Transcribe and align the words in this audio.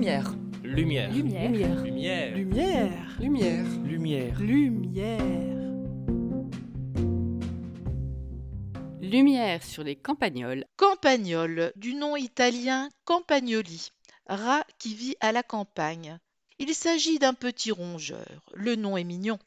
Lumière. 0.00 0.32
Lumière. 0.64 1.12
Lumière. 1.12 1.50
Lumière. 1.50 2.34
Lumière. 2.34 3.18
Lumière. 3.20 3.66
Lumière. 3.84 4.40
Lumière. 4.40 5.20
Lumière 9.02 9.62
sur 9.62 9.84
les 9.84 9.96
campagnols. 9.96 10.64
Campagnol, 10.78 11.74
du 11.76 11.92
nom 11.92 12.16
italien 12.16 12.88
Campagnoli, 13.04 13.92
rat 14.26 14.64
qui 14.78 14.94
vit 14.94 15.16
à 15.20 15.32
la 15.32 15.42
campagne. 15.42 16.18
Il 16.58 16.74
s'agit 16.74 17.18
d'un 17.18 17.34
petit 17.34 17.70
rongeur. 17.70 18.42
Le 18.54 18.76
nom 18.76 18.96
est 18.96 19.04
mignon. 19.04 19.38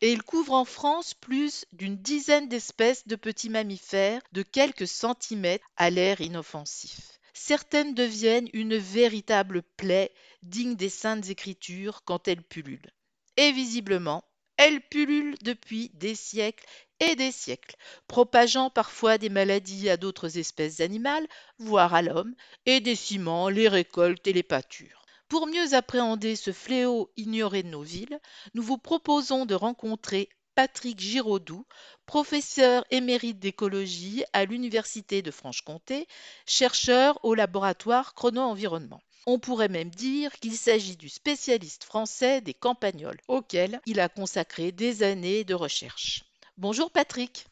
Et 0.00 0.12
il 0.12 0.22
couvre 0.22 0.52
en 0.52 0.66
France 0.66 1.14
plus 1.14 1.64
d'une 1.72 1.96
dizaine 1.96 2.50
d'espèces 2.50 3.08
de 3.08 3.16
petits 3.16 3.48
mammifères 3.48 4.20
de 4.32 4.42
quelques 4.42 4.86
centimètres 4.86 5.64
à 5.78 5.88
l'air 5.88 6.20
inoffensif. 6.20 7.13
Certaines 7.36 7.94
deviennent 7.94 8.48
une 8.52 8.76
véritable 8.76 9.62
plaie 9.76 10.14
digne 10.42 10.76
des 10.76 10.88
saintes 10.88 11.28
écritures 11.28 12.02
quand 12.04 12.28
elles 12.28 12.44
pullulent. 12.44 12.92
Et 13.36 13.50
visiblement, 13.50 14.24
elles 14.56 14.80
pullulent 14.80 15.36
depuis 15.42 15.90
des 15.94 16.14
siècles 16.14 16.64
et 17.00 17.16
des 17.16 17.32
siècles, 17.32 17.74
propageant 18.06 18.70
parfois 18.70 19.18
des 19.18 19.30
maladies 19.30 19.90
à 19.90 19.96
d'autres 19.96 20.38
espèces 20.38 20.78
animales, 20.78 21.26
voire 21.58 21.92
à 21.92 22.02
l'homme, 22.02 22.36
et 22.66 22.80
décimant 22.80 23.48
les 23.48 23.66
récoltes 23.66 24.26
et 24.28 24.32
les 24.32 24.44
pâtures. 24.44 25.04
Pour 25.28 25.48
mieux 25.48 25.74
appréhender 25.74 26.36
ce 26.36 26.52
fléau 26.52 27.10
ignoré 27.16 27.64
de 27.64 27.68
nos 27.68 27.82
villes, 27.82 28.20
nous 28.54 28.62
vous 28.62 28.78
proposons 28.78 29.44
de 29.44 29.56
rencontrer 29.56 30.28
Patrick 30.54 31.00
Giraudoux, 31.00 31.66
professeur 32.06 32.84
émérite 32.90 33.38
d'écologie 33.38 34.24
à 34.32 34.44
l'Université 34.44 35.20
de 35.20 35.30
Franche-Comté, 35.30 36.06
chercheur 36.46 37.18
au 37.24 37.34
laboratoire 37.34 38.14
Chrono-Environnement. 38.14 39.00
On 39.26 39.38
pourrait 39.38 39.68
même 39.68 39.90
dire 39.90 40.32
qu'il 40.38 40.56
s'agit 40.56 40.96
du 40.96 41.08
spécialiste 41.08 41.84
français 41.84 42.40
des 42.40 42.54
campagnols, 42.54 43.20
auquel 43.26 43.80
il 43.86 43.98
a 43.98 44.08
consacré 44.08 44.70
des 44.70 45.02
années 45.02 45.44
de 45.44 45.54
recherche. 45.54 46.24
Bonjour 46.56 46.90
Patrick. 46.90 47.46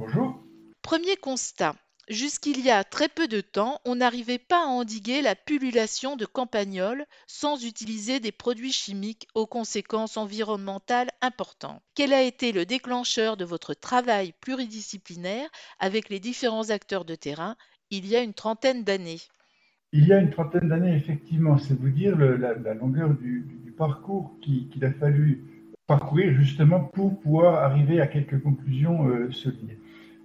Bonjour. 0.00 0.34
Premier 0.82 1.16
constat. 1.16 1.76
Jusqu'il 2.10 2.60
y 2.60 2.70
a 2.70 2.84
très 2.84 3.08
peu 3.08 3.28
de 3.28 3.40
temps, 3.40 3.80
on 3.86 3.96
n'arrivait 3.96 4.38
pas 4.38 4.64
à 4.64 4.68
endiguer 4.68 5.22
la 5.22 5.34
pullulation 5.34 6.16
de 6.16 6.26
campagnols 6.26 7.06
sans 7.26 7.64
utiliser 7.64 8.20
des 8.20 8.32
produits 8.32 8.72
chimiques 8.72 9.26
aux 9.34 9.46
conséquences 9.46 10.18
environnementales 10.18 11.08
importantes. 11.22 11.82
Quel 11.94 12.12
a 12.12 12.22
été 12.22 12.52
le 12.52 12.66
déclencheur 12.66 13.38
de 13.38 13.46
votre 13.46 13.72
travail 13.72 14.34
pluridisciplinaire 14.42 15.48
avec 15.78 16.10
les 16.10 16.20
différents 16.20 16.68
acteurs 16.68 17.06
de 17.06 17.14
terrain 17.14 17.56
il 17.90 18.06
y 18.06 18.16
a 18.16 18.22
une 18.22 18.34
trentaine 18.34 18.84
d'années? 18.84 19.20
Il 19.92 20.06
y 20.06 20.12
a 20.12 20.18
une 20.18 20.30
trentaine 20.30 20.68
d'années, 20.68 20.96
effectivement, 20.96 21.56
c'est 21.56 21.78
vous 21.78 21.88
dire 21.88 22.18
la, 22.18 22.74
longueur 22.74 23.14
du, 23.14 23.46
parcours 23.78 24.36
qui- 24.42 24.68
qu'il 24.68 24.84
a 24.84 24.92
fallu 24.92 25.42
parcourir 25.86 26.34
justement 26.34 26.80
pour 26.80 27.18
pouvoir 27.20 27.62
arriver 27.64 28.00
à 28.00 28.06
quelques 28.06 28.42
conclusions 28.42 29.08
euh, 29.08 29.30
solides. 29.30 29.78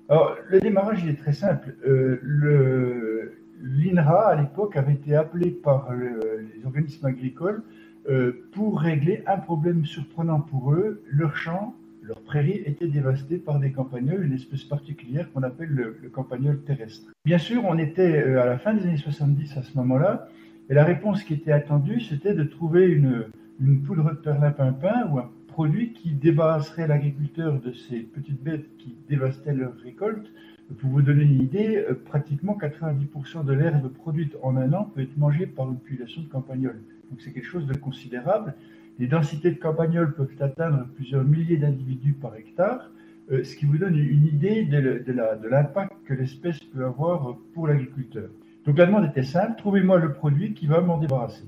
Alors, 0.10 0.36
le 0.50 0.60
démarrage, 0.60 1.04
il 1.04 1.10
est 1.12 1.20
très 1.20 1.34
simple. 1.34 1.76
Euh, 1.88 3.32
L'INRA, 3.62 4.30
à 4.30 4.42
l'époque, 4.42 4.76
avait 4.76 4.94
été 4.94 5.16
appelé 5.16 5.52
par 5.52 5.92
le- 5.94 6.48
les 6.56 6.66
organismes 6.66 7.06
agricoles 7.06 7.62
euh, 8.10 8.32
pour 8.54 8.80
régler 8.80 9.22
un 9.28 9.38
problème 9.38 9.86
surprenant 9.86 10.40
pour 10.40 10.74
eux. 10.74 11.04
Leurs 11.12 11.36
champs, 11.36 11.76
leurs 12.02 12.22
prairies 12.22 12.64
étaient 12.66 12.88
dévastées 12.88 13.38
par 13.38 13.60
des 13.60 13.72
campagnols, 13.72 14.24
une 14.26 14.34
espèce 14.34 14.64
particulière 14.64 15.32
qu'on 15.32 15.44
appelle 15.44 15.70
le, 15.70 16.10
campagnol 16.10 16.60
terrestre. 16.62 17.12
Bien 17.26 17.38
sûr, 17.38 17.64
on 17.66 17.78
était 17.78 18.24
euh, 18.24 18.42
à 18.42 18.46
la 18.46 18.58
fin 18.58 18.74
des 18.74 18.84
années 18.84 18.98
70 18.98 19.58
à 19.58 19.62
ce 19.62 19.78
moment-là, 19.78 20.30
et 20.70 20.74
la 20.74 20.86
réponse 20.86 21.24
qui 21.24 21.34
était 21.36 21.52
attendue, 21.52 22.00
c'était 22.00 22.34
de 22.34 22.44
trouver 22.44 22.88
une, 22.88 23.26
une 23.62 23.82
poudre 23.82 24.10
de 24.12 24.16
perlimpinpin 24.16 25.08
ou 25.12 25.20
un 25.20 25.30
produit 25.50 25.94
qui 25.94 26.12
débarrasserait 26.12 26.88
l'agriculteur 26.88 27.60
de 27.60 27.72
ces 27.74 28.00
petites 28.00 28.42
bêtes 28.42 28.78
qui 28.78 28.96
dévastaient 29.10 29.54
leurs 29.54 29.76
récoltes. 29.84 30.32
Pour 30.80 30.90
vous 30.92 31.02
donner 31.02 31.24
une 31.24 31.42
idée, 31.42 31.78
euh, 31.78 31.94
pratiquement 31.94 32.58
90% 32.60 33.44
de 33.44 33.54
l'herbe 33.54 33.90
produite 33.90 34.36
en 34.42 34.56
un 34.56 34.72
an 34.74 34.86
peut 34.94 35.02
être 35.02 35.18
mangée 35.18 35.48
par 35.48 35.68
une 35.68 35.78
population 35.78 36.22
de 36.22 36.28
campagnols. 36.28 36.82
Donc 37.10 37.22
c'est 37.22 37.32
quelque 37.32 37.48
chose 37.48 37.66
de 37.66 37.76
considérable. 37.76 38.54
Les 39.00 39.08
densités 39.08 39.52
de 39.52 39.60
campagnols 39.60 40.14
peuvent 40.14 40.36
atteindre 40.40 40.88
plusieurs 40.96 41.24
milliers 41.24 41.58
d'individus 41.58 42.14
par 42.14 42.36
hectare, 42.36 42.92
euh, 43.32 43.44
ce 43.44 43.56
qui 43.56 43.66
vous 43.66 43.78
donne 43.78 43.98
une 43.98 44.28
idée 44.28 44.64
de 44.66 45.48
l'impact 45.50 45.94
que 46.06 46.14
l'espèce 46.14 46.60
peut 46.60 46.86
avoir 46.86 47.38
pour 47.54 47.68
l'agriculteur. 47.68 48.30
Donc 48.66 48.78
la 48.78 48.86
demande 48.86 49.06
était 49.06 49.24
simple, 49.24 49.54
trouvez-moi 49.58 49.98
le 49.98 50.14
produit 50.14 50.54
qui 50.54 50.68
va 50.68 50.82
m'en 50.82 50.98
débarrasser. 50.98 51.46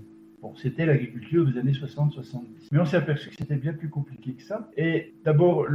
C'était 0.55 0.85
l'agriculture 0.85 1.45
des 1.45 1.57
années 1.59 1.71
60-70. 1.71 2.69
Mais 2.71 2.79
on 2.79 2.85
s'est 2.85 2.97
aperçu 2.97 3.29
que 3.29 3.35
c'était 3.35 3.55
bien 3.55 3.73
plus 3.73 3.89
compliqué 3.89 4.33
que 4.33 4.41
ça. 4.41 4.69
Et 4.75 5.13
d'abord, 5.23 5.67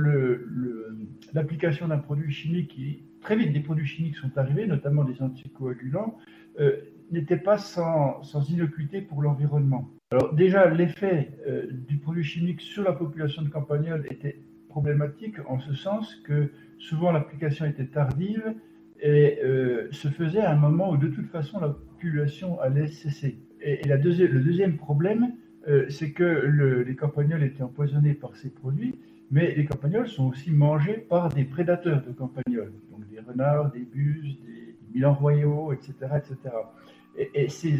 l'application 1.32 1.88
d'un 1.88 1.98
produit 1.98 2.32
chimique, 2.32 2.68
qui, 2.68 3.02
très 3.20 3.36
vite 3.36 3.52
des 3.52 3.60
produits 3.60 3.86
chimiques 3.86 4.16
sont 4.16 4.36
arrivés, 4.36 4.66
notamment 4.66 5.04
des 5.04 5.22
anticoagulants, 5.22 6.18
euh, 6.60 6.76
n'était 7.10 7.36
pas 7.36 7.58
sans, 7.58 8.22
sans 8.22 8.44
pour 9.08 9.22
l'environnement. 9.22 9.90
Alors 10.10 10.34
déjà, 10.34 10.68
l'effet 10.68 11.30
euh, 11.46 11.66
du 11.70 11.98
produit 11.98 12.24
chimique 12.24 12.60
sur 12.60 12.82
la 12.82 12.92
population 12.92 13.42
de 13.42 13.48
campagnols 13.48 14.06
était 14.10 14.40
problématique 14.68 15.36
en 15.48 15.58
ce 15.58 15.74
sens 15.74 16.14
que 16.16 16.52
souvent 16.78 17.10
l'application 17.12 17.64
était 17.64 17.86
tardive 17.86 18.54
et 19.00 19.38
euh, 19.42 19.88
se 19.92 20.08
faisait 20.08 20.40
à 20.40 20.52
un 20.52 20.56
moment 20.56 20.90
où 20.90 20.96
de 20.96 21.08
toute 21.08 21.28
façon 21.28 21.60
la 21.60 21.68
population 21.68 22.60
allait 22.60 22.88
cesser. 22.88 23.38
Et, 23.62 23.86
le 23.88 24.40
deuxième 24.40 24.76
problème, 24.76 25.32
euh, 25.68 25.86
c'est 25.88 26.12
que 26.12 26.22
le- 26.24 26.82
les 26.82 26.94
campagnols 26.94 27.42
étaient 27.42 27.62
empoisonnés 27.62 28.14
par 28.14 28.36
ces 28.36 28.50
produits, 28.50 28.94
mais 29.30 29.54
les 29.54 29.64
campagnols 29.64 30.08
sont 30.08 30.28
aussi 30.28 30.50
mangés 30.52 31.04
par 31.08 31.28
des 31.30 31.44
prédateurs 31.44 32.02
de 32.04 32.12
campagnols, 32.12 32.72
donc 32.90 33.08
des 33.08 33.18
renards, 33.20 33.72
des 33.72 33.80
buses, 33.80 34.36
des 34.46 34.76
milans 34.94 35.14
royaux, 35.14 35.72
etc. 35.72 35.94
etc. 36.16 36.36
Et, 37.34 37.48
ces, 37.48 37.74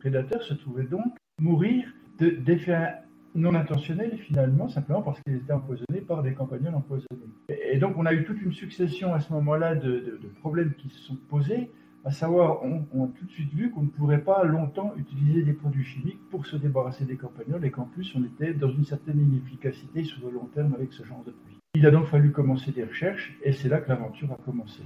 prédateurs 0.00 0.42
se 0.42 0.54
trouvaient 0.54 0.84
donc 0.84 1.06
mourir 1.40 1.84
de- 2.18 2.30
d'effets 2.30 2.88
non 3.34 3.54
intentionnels 3.54 4.16
finalement, 4.18 4.68
simplement 4.68 5.02
parce 5.02 5.20
qu'ils 5.22 5.36
étaient 5.36 5.52
empoisonnés 5.52 6.00
par 6.06 6.22
des 6.22 6.32
campagnols 6.34 6.74
empoisonnés. 6.74 7.08
Et, 7.48 7.78
donc 7.78 7.96
on 7.96 8.06
a 8.06 8.12
eu 8.12 8.24
toute 8.24 8.40
une 8.42 8.52
succession 8.52 9.14
à 9.14 9.20
ce 9.20 9.32
moment-là 9.32 9.74
de, 9.76 9.90
de- 9.90 10.18
de 10.22 10.28
problèmes 10.40 10.72
qui 10.74 10.88
se 10.88 10.98
sont 11.00 11.16
posés, 11.28 11.70
à 12.04 12.10
savoir 12.10 12.62
on, 12.62 12.86
on 12.92 13.04
a 13.04 13.08
tout 13.08 13.24
de 13.24 13.30
suite 13.30 13.52
vu 13.54 13.70
qu'on 13.70 13.82
ne 13.82 13.88
pourrait 13.88 14.22
pas 14.22 14.44
longtemps 14.44 14.92
utiliser 14.96 15.42
des 15.42 15.54
produits 15.54 15.84
chimiques 15.84 16.20
pour 16.30 16.46
se 16.46 16.56
débarrasser 16.56 17.04
des 17.04 17.16
campagnols 17.16 17.64
et 17.64 17.70
qu'en 17.70 17.84
plus 17.84 18.12
on 18.14 18.24
était 18.24 18.52
dans 18.52 18.70
une 18.70 18.84
certaine 18.84 19.20
inefficacité 19.20 20.04
sur 20.04 20.26
le 20.26 20.34
long 20.34 20.48
terme 20.54 20.74
avec 20.74 20.92
ce 20.92 21.02
genre 21.04 21.22
de 21.24 21.30
produits. 21.30 21.58
Il 21.76 21.84
a 21.86 21.90
donc 21.90 22.06
fallu 22.06 22.30
commencer 22.30 22.70
des 22.70 22.84
recherches 22.84 23.36
et 23.42 23.52
c'est 23.52 23.68
là 23.68 23.78
que 23.80 23.88
l'aventure 23.88 24.30
a 24.30 24.36
commencé. 24.44 24.80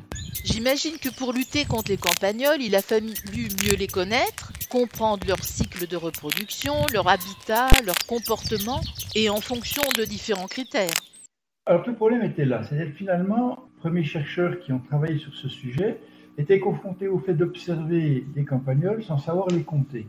J'imagine 0.45 0.97
que 0.97 1.15
pour 1.15 1.35
lutter 1.35 1.67
contre 1.67 1.91
les 1.91 1.99
campagnols, 1.99 2.63
il 2.63 2.75
a 2.75 2.81
fallu 2.81 3.13
mieux 3.37 3.77
les 3.77 3.89
connaître, 3.89 4.53
comprendre 4.71 5.27
leur 5.27 5.45
cycle 5.45 5.87
de 5.87 5.97
reproduction, 5.97 6.73
leur 6.93 7.09
habitat, 7.09 7.69
leur 7.85 7.99
comportement, 8.07 8.81
et 9.15 9.29
en 9.29 9.41
fonction 9.41 9.83
de 9.99 10.05
différents 10.05 10.47
critères. 10.47 10.95
Alors 11.67 11.83
tout 11.83 11.91
le 11.91 11.97
problème 11.97 12.23
était 12.23 12.47
là, 12.47 12.63
c'est-à-dire 12.63 12.93
que 12.93 12.97
finalement, 12.97 13.69
les 13.75 13.81
premiers 13.81 14.05
chercheurs 14.05 14.59
qui 14.61 14.73
ont 14.73 14.79
travaillé 14.79 15.19
sur 15.19 15.35
ce 15.35 15.51
sujet 15.51 15.99
étaient 16.39 16.61
confrontés 16.61 17.09
au 17.09 17.19
fait 17.19 17.35
d'observer 17.35 18.25
des 18.35 18.45
campagnols 18.45 19.03
sans 19.03 19.19
savoir 19.19 19.49
les 19.49 19.65
compter. 19.65 20.07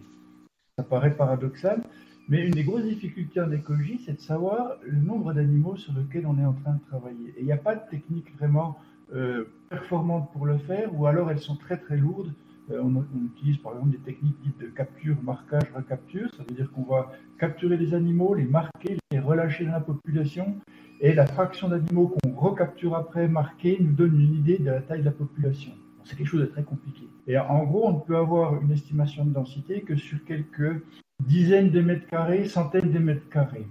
Ça 0.77 0.83
paraît 0.83 1.15
paradoxal, 1.15 1.83
mais 2.29 2.45
une 2.45 2.53
des 2.53 2.63
grosses 2.63 2.83
difficultés 2.83 3.41
en 3.41 3.51
écologie, 3.51 3.99
c'est 4.05 4.13
de 4.13 4.21
savoir 4.21 4.77
le 4.83 5.01
nombre 5.01 5.33
d'animaux 5.33 5.75
sur 5.75 5.91
lesquels 5.93 6.27
on 6.27 6.37
est 6.37 6.45
en 6.45 6.53
train 6.53 6.75
de 6.75 6.87
travailler. 6.87 7.33
Et 7.35 7.39
il 7.39 7.45
n'y 7.45 7.51
a 7.51 7.57
pas 7.57 7.75
de 7.75 7.81
technique 7.89 8.31
vraiment 8.37 8.77
euh, 9.13 9.45
performante 9.69 10.31
pour 10.31 10.45
le 10.45 10.59
faire, 10.59 10.97
ou 10.97 11.07
alors 11.07 11.31
elles 11.31 11.39
sont 11.39 11.55
très 11.55 11.77
très 11.77 11.97
lourdes. 11.97 12.31
Euh, 12.69 12.83
on, 12.83 13.03
utilise 13.25 13.57
par 13.57 13.73
exemple 13.73 13.89
des 13.89 13.97
techniques 13.97 14.39
dites 14.43 14.59
de 14.59 14.67
capture, 14.67 15.17
marquage, 15.23 15.71
recapture. 15.75 16.29
Ça 16.37 16.43
veut 16.47 16.55
dire 16.55 16.71
qu'on 16.71 16.83
va 16.83 17.11
capturer 17.39 17.75
les 17.77 17.95
animaux, 17.95 18.35
les 18.35 18.45
marquer, 18.45 18.97
les 19.09 19.19
relâcher 19.19 19.65
dans 19.65 19.71
la 19.71 19.79
population, 19.79 20.55
et 21.01 21.13
la 21.13 21.25
fraction 21.25 21.69
d'animaux 21.69 22.15
qu'on 22.21 22.35
recapture 22.35 22.95
après, 22.95 23.27
marquée, 23.27 23.77
nous 23.81 23.93
donne 23.93 24.21
une 24.21 24.35
idée 24.35 24.59
de 24.59 24.65
la 24.65 24.81
taille 24.81 24.99
de 24.99 25.05
la 25.05 25.11
population. 25.11 25.71
C'est 26.09 26.15
quelque 26.15 26.27
chose 26.27 26.41
de 26.41 26.47
très 26.47 26.63
compliqué. 26.63 27.07
Et 27.27 27.37
en 27.37 27.65
gros, 27.65 27.87
on 27.87 27.93
ne 27.93 27.99
peut 27.99 28.17
avoir 28.17 28.59
une 28.59 28.71
estimation 28.71 29.25
de 29.25 29.31
densité 29.31 29.81
que 29.81 29.95
sur 29.95 30.25
quelques 30.25 30.81
dizaines 31.23 31.69
de 31.69 31.81
mètres 31.81 32.07
carrés, 32.07 32.45
centaines 32.45 32.91
de 32.91 32.97
mètres 32.97 33.29
carrés. 33.29 33.67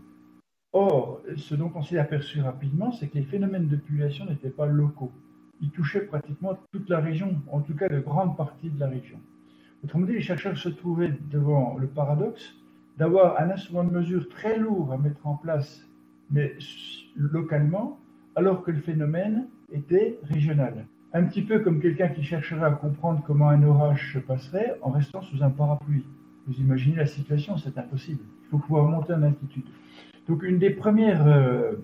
Or, 0.73 1.21
ce 1.37 1.57
dont 1.57 1.73
on 1.75 1.83
s'est 1.83 1.99
aperçu 1.99 2.41
rapidement, 2.41 2.93
c'est 2.93 3.09
que 3.09 3.19
les 3.19 3.25
phénomènes 3.25 3.67
de 3.67 3.75
population 3.75 4.25
n'étaient 4.25 4.51
pas 4.51 4.67
locaux. 4.67 5.11
Ils 5.61 5.71
touchaient 5.71 6.03
pratiquement 6.03 6.57
toute 6.71 6.89
la 6.89 7.01
région, 7.01 7.35
en 7.51 7.61
tout 7.61 7.75
cas 7.75 7.89
de 7.89 7.99
grandes 7.99 8.37
parties 8.37 8.71
de 8.71 8.79
la 8.79 8.87
région. 8.87 9.19
Autrement 9.83 10.07
dit, 10.07 10.13
les 10.13 10.21
chercheurs 10.21 10.57
se 10.57 10.69
trouvaient 10.69 11.13
devant 11.33 11.77
le 11.77 11.89
paradoxe 11.89 12.55
d'avoir 12.99 13.41
un 13.41 13.51
instrument 13.51 13.83
de 13.83 13.91
mesure 13.91 14.29
très 14.29 14.61
lourd 14.61 14.93
à 14.93 14.99
mettre 14.99 15.27
en 15.27 15.35
place, 15.35 15.85
mais 16.31 16.57
localement, 17.17 17.99
alors 18.37 18.63
que 18.63 18.71
le 18.71 18.81
phénomène 18.81 19.49
était 19.73 20.21
régional. 20.23 20.87
Un 21.15 21.25
petit 21.25 21.41
peu 21.41 21.61
comme 21.61 21.81
quelqu'un 21.81 22.09
qui 22.09 22.23
chercherait 22.23 22.67
à 22.67 22.71
comprendre 22.71 23.23
comment 23.27 23.49
un 23.49 23.63
orage 23.63 24.13
se 24.13 24.19
passerait 24.19 24.79
en 24.83 24.91
restant 24.91 25.23
sous 25.23 25.43
un 25.43 25.49
parapluie. 25.49 26.05
Vous 26.47 26.61
imaginez 26.61 26.97
la 26.97 27.07
situation, 27.07 27.57
c'est 27.57 27.79
impossible. 27.79 28.21
Il 28.45 28.49
faut 28.51 28.59
pouvoir 28.59 28.85
monter 28.85 29.15
en 29.15 29.23
altitude. 29.23 29.65
Donc 30.29 30.43
une 30.43 30.59
des 30.59 30.69
premières 30.69 31.27
euh, 31.27 31.77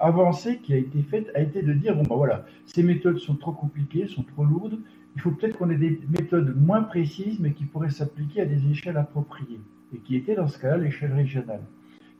avancées 0.00 0.58
qui 0.58 0.72
a 0.72 0.76
été 0.76 1.02
faite 1.02 1.30
a 1.34 1.40
été 1.40 1.62
de 1.62 1.74
dire, 1.74 1.94
bon 1.94 2.02
ben 2.04 2.16
voilà, 2.16 2.46
ces 2.64 2.82
méthodes 2.82 3.18
sont 3.18 3.34
trop 3.34 3.52
compliquées, 3.52 4.06
sont 4.06 4.22
trop 4.22 4.44
lourdes, 4.44 4.78
il 5.14 5.20
faut 5.20 5.30
peut-être 5.30 5.58
qu'on 5.58 5.68
ait 5.68 5.76
des 5.76 6.00
méthodes 6.08 6.54
moins 6.56 6.82
précises, 6.82 7.38
mais 7.38 7.52
qui 7.52 7.64
pourraient 7.64 7.90
s'appliquer 7.90 8.42
à 8.42 8.46
des 8.46 8.70
échelles 8.70 8.96
appropriées, 8.96 9.60
et 9.94 9.98
qui 9.98 10.16
étaient 10.16 10.34
dans 10.34 10.48
ce 10.48 10.58
cas-là 10.58 10.78
l'échelle 10.78 11.12
régionale. 11.12 11.62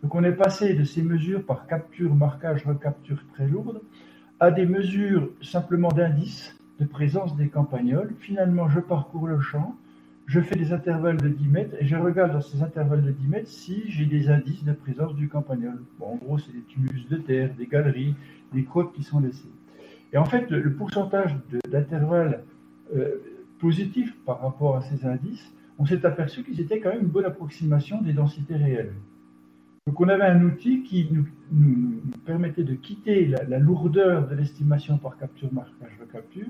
Donc 0.02 0.14
on 0.14 0.22
est 0.24 0.32
passé 0.32 0.74
de 0.74 0.84
ces 0.84 1.02
mesures 1.02 1.44
par 1.44 1.66
capture, 1.66 2.14
marquage, 2.14 2.64
recapture 2.66 3.22
très 3.32 3.46
lourdes, 3.46 3.80
à 4.40 4.50
des 4.50 4.66
mesures 4.66 5.30
simplement 5.42 5.88
d'indices 5.88 6.56
de 6.78 6.84
présence 6.84 7.36
des 7.36 7.48
campagnols. 7.48 8.14
Finalement, 8.20 8.68
je 8.68 8.80
parcours 8.80 9.26
le 9.26 9.40
champ, 9.40 9.74
je 10.26 10.40
fais 10.40 10.56
des 10.56 10.72
intervalles 10.72 11.16
de 11.16 11.28
10 11.28 11.48
mètres 11.48 11.76
et 11.80 11.86
je 11.86 11.96
regarde 11.96 12.32
dans 12.32 12.40
ces 12.40 12.62
intervalles 12.62 13.02
de 13.02 13.12
10 13.12 13.28
mètres 13.28 13.48
si 13.48 13.84
j'ai 13.88 14.06
des 14.06 14.28
indices 14.28 14.64
de 14.64 14.72
présence 14.72 15.14
du 15.14 15.28
campagnol. 15.28 15.82
En 16.00 16.16
gros, 16.16 16.38
c'est 16.38 16.52
des 16.52 16.62
tumulus 16.62 17.06
de 17.08 17.16
terre, 17.16 17.50
des 17.56 17.66
galeries, 17.66 18.14
des 18.52 18.64
crottes 18.64 18.92
qui 18.92 19.02
sont 19.02 19.20
laissées. 19.20 19.50
Et 20.12 20.18
en 20.18 20.24
fait, 20.24 20.50
le, 20.50 20.72
pourcentage 20.72 21.36
d'intervalles 21.70 22.42
euh, 22.94 23.16
positifs 23.58 24.14
par 24.24 24.40
rapport 24.40 24.76
à 24.76 24.82
ces 24.82 25.06
indices, 25.06 25.52
on 25.78 25.86
s'est 25.86 26.04
aperçu 26.04 26.42
qu'ils 26.42 26.60
étaient 26.60 26.80
quand 26.80 26.90
même 26.90 27.02
une 27.02 27.08
bonne 27.08 27.24
approximation 27.24 28.00
des 28.02 28.12
densités 28.12 28.56
réelles. 28.56 28.92
Donc 29.86 30.00
on 30.00 30.08
avait 30.08 30.24
un 30.24 30.42
outil 30.42 30.82
qui 30.82 31.08
nous, 31.12 31.26
permettait 32.24 32.64
de 32.64 32.74
quitter 32.74 33.26
la, 33.26 33.58
lourdeur 33.58 34.26
de 34.28 34.34
l'estimation 34.34 34.98
par 34.98 35.16
capture, 35.16 35.52
marquage, 35.52 35.96
recapture, 36.00 36.48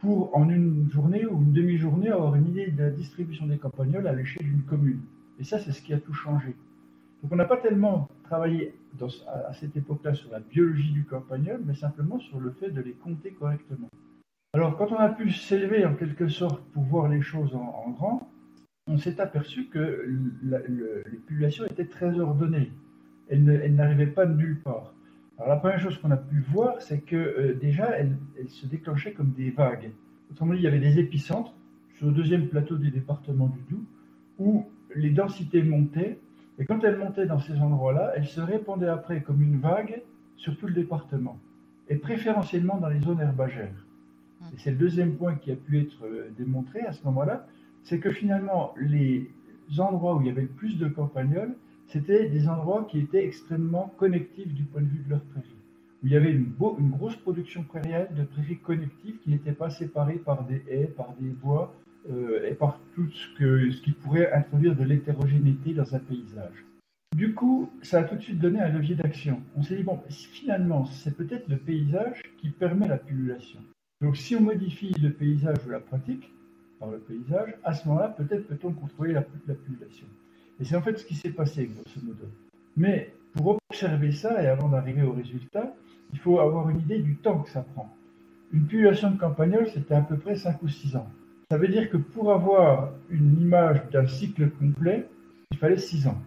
pour 0.00 0.36
en 0.36 0.48
une 0.48 0.90
journée 0.90 1.24
ou 1.26 1.42
une 1.42 1.52
demi-journée 1.52 2.08
avoir 2.08 2.34
une 2.34 2.48
idée 2.48 2.72
de 2.72 2.82
la 2.82 2.90
distribution 2.90 3.46
des 3.46 3.56
campagnols 3.56 4.08
à 4.08 4.12
l'échelle 4.12 4.44
d'une 4.44 4.62
commune. 4.62 5.00
Et 5.38 5.44
ça, 5.44 5.60
c'est 5.60 5.70
ce 5.70 5.80
qui 5.80 5.94
a 5.94 5.98
tout 5.98 6.12
changé. 6.12 6.56
Donc 7.22 7.30
on 7.30 7.36
n'a 7.36 7.44
pas 7.44 7.56
tellement 7.56 8.08
travaillé 8.24 8.74
à, 9.00 9.52
cette 9.52 9.76
époque-là 9.76 10.14
sur 10.14 10.30
la 10.32 10.40
biologie 10.40 10.90
du 10.90 11.04
campagnol, 11.04 11.60
mais 11.64 11.74
simplement 11.74 12.18
sur 12.18 12.40
le 12.40 12.50
fait 12.50 12.70
de 12.70 12.80
les 12.80 12.92
compter 12.92 13.30
correctement. 13.30 13.88
Alors 14.54 14.76
quand 14.76 14.90
on 14.90 14.96
a 14.96 15.08
pu 15.08 15.30
s'élever 15.30 15.86
en 15.86 15.94
quelque 15.94 16.28
sorte 16.28 16.62
pour 16.72 16.82
voir 16.82 17.08
les 17.08 17.22
choses 17.22 17.54
en, 17.54 17.90
grand, 17.90 18.28
on 18.86 18.98
s'est 18.98 19.20
aperçu 19.20 19.66
que 19.66 20.06
les 20.42 21.18
populations 21.18 21.64
étaient 21.64 21.86
très 21.86 22.18
ordonnées. 22.18 22.72
elles 23.30 23.74
n'arrivaient 23.74 24.06
pas 24.06 24.26
de 24.26 24.34
nulle 24.34 24.60
part. 24.60 24.94
Alors 25.38 25.48
la 25.48 25.56
première 25.56 25.80
chose 25.80 25.98
qu'on 25.98 26.10
a 26.10 26.16
pu 26.16 26.40
voir, 26.40 26.80
c'est 26.80 27.00
que 27.00 27.16
euh, 27.16 27.54
déjà, 27.54 27.90
elle, 27.98 28.16
se 28.48 28.66
déclenchait 28.66 29.12
comme 29.12 29.32
des 29.32 29.50
vagues. 29.50 29.90
Autrement 30.30 30.52
dit, 30.52 30.60
il 30.60 30.64
y 30.64 30.68
avait 30.68 30.78
des 30.78 30.98
épicentres 30.98 31.54
sur 31.96 32.06
le 32.06 32.12
deuxième 32.12 32.48
plateau 32.48 32.76
du 32.76 32.90
département 32.90 33.48
du 33.48 33.60
Doubs, 33.68 33.84
où 34.38 34.66
les 34.94 35.10
densités 35.10 35.62
montaient, 35.62 36.18
et 36.58 36.64
quand 36.64 36.84
elles 36.84 36.98
montaient 36.98 37.26
dans 37.26 37.38
ces 37.38 37.58
endroits-là, 37.58 38.12
elles 38.14 38.26
se 38.26 38.40
répandaient 38.40 38.88
après 38.88 39.22
comme 39.22 39.42
une 39.42 39.58
vague 39.58 40.02
sur 40.36 40.56
tout 40.56 40.66
le 40.66 40.74
département, 40.74 41.38
et 41.88 41.96
préférentiellement 41.96 42.76
dans 42.76 42.88
les 42.88 43.00
zones 43.00 43.20
herbagères. 43.20 43.86
Et 44.52 44.58
c'est 44.58 44.72
le 44.72 44.76
deuxième 44.76 45.16
point 45.16 45.36
qui 45.36 45.50
a 45.50 45.56
pu 45.56 45.80
être 45.80 46.04
euh, 46.04 46.30
démontré 46.36 46.80
à 46.80 46.92
ce 46.92 47.02
moment-là, 47.04 47.46
c'est 47.84 47.98
que 47.98 48.10
finalement, 48.10 48.74
les 48.78 49.30
endroits 49.78 50.16
où 50.16 50.20
il 50.20 50.28
y 50.28 50.30
avait 50.30 50.42
le 50.42 50.48
plus 50.48 50.78
de 50.78 50.88
campagnols, 50.88 51.54
c'était 51.88 52.28
des 52.28 52.48
endroits 52.48 52.86
qui 52.90 53.00
étaient 53.00 53.24
extrêmement 53.24 53.92
connectifs 53.98 54.52
du 54.54 54.64
point 54.64 54.82
de 54.82 54.86
vue 54.86 55.02
de 55.04 55.10
leur 55.10 55.20
prairie. 55.20 55.48
Où 56.02 56.06
il 56.06 56.12
y 56.12 56.16
avait 56.16 56.32
une, 56.32 56.52
grosse 56.90 57.16
production 57.16 57.62
prairiale 57.62 58.08
de 58.16 58.24
prairies 58.24 58.58
connectives 58.58 59.18
qui 59.22 59.30
n'étaient 59.30 59.52
pas 59.52 59.70
séparées 59.70 60.18
par 60.18 60.44
des 60.44 60.62
haies, 60.68 60.86
par 60.86 61.14
des 61.20 61.28
bois 61.28 61.74
euh, 62.10 62.48
et 62.48 62.54
par 62.54 62.80
tout 62.94 63.08
ce, 63.10 63.70
ce 63.70 63.82
qui 63.82 63.92
pourrait 63.92 64.32
introduire 64.32 64.74
de 64.74 64.84
l'hétérogénéité 64.84 65.74
dans 65.74 65.94
un 65.94 66.00
paysage. 66.00 66.64
Du 67.14 67.34
coup, 67.34 67.70
ça 67.82 68.00
a 68.00 68.04
tout 68.04 68.16
de 68.16 68.22
suite 68.22 68.40
donné 68.40 68.58
un 68.58 68.70
levier 68.70 68.94
d'action. 68.94 69.42
On 69.54 69.62
s'est 69.62 69.76
dit, 69.76 69.82
bon, 69.82 70.00
finalement, 70.08 70.86
c'est 70.86 71.14
peut-être 71.14 71.46
le 71.48 71.58
paysage 71.58 72.22
qui 72.38 72.48
permet 72.48 72.88
la 72.88 72.96
pullulation. 72.96 73.60
Donc 74.00 74.16
si 74.16 74.34
on 74.34 74.40
modifie 74.40 74.92
le 75.00 75.12
paysage 75.12 75.58
ou 75.66 75.70
la 75.70 75.78
pratique 75.78 76.32
par 76.82 76.90
le 76.90 76.98
paysage, 76.98 77.54
à 77.62 77.74
ce 77.74 77.86
moment-là, 77.86 78.08
peut-être 78.08 78.48
peut-on 78.48 78.72
contrôler 78.72 79.12
la, 79.12 79.24
la 79.46 79.54
pullulation. 79.54 80.06
Et 80.58 80.64
c'est 80.64 80.74
en 80.74 80.82
fait 80.82 80.98
ce 80.98 81.04
qui 81.04 81.14
s'est 81.14 81.30
passé, 81.30 81.66
grosso 81.66 82.04
modo. 82.04 82.24
Mais 82.76 83.14
pour 83.32 83.60
observer 83.70 84.10
ça 84.10 84.42
et 84.42 84.48
avant 84.48 84.68
d'arriver 84.68 85.02
au 85.02 85.12
résultat, 85.12 85.72
il 86.12 86.18
faut 86.18 86.40
avoir 86.40 86.68
une 86.70 86.80
idée 86.80 86.98
du 86.98 87.14
temps 87.16 87.38
que 87.38 87.50
ça 87.50 87.64
prend. 87.74 87.88
Une 88.52 88.66
pullulation 88.66 89.12
de 89.12 89.16
campagnol, 89.16 89.68
c'était 89.72 89.94
à 89.94 90.00
peu 90.00 90.16
près 90.16 90.34
5 90.34 90.60
ou 90.60 90.68
6 90.68 90.96
ans. 90.96 91.06
Ça 91.52 91.56
veut 91.56 91.68
dire 91.68 91.88
que 91.88 91.98
pour 91.98 92.32
avoir 92.32 92.90
une 93.10 93.40
image 93.40 93.88
d'un 93.92 94.08
cycle 94.08 94.50
complet, 94.50 95.06
il 95.52 95.58
fallait 95.58 95.78
6 95.78 96.08
ans. 96.08 96.20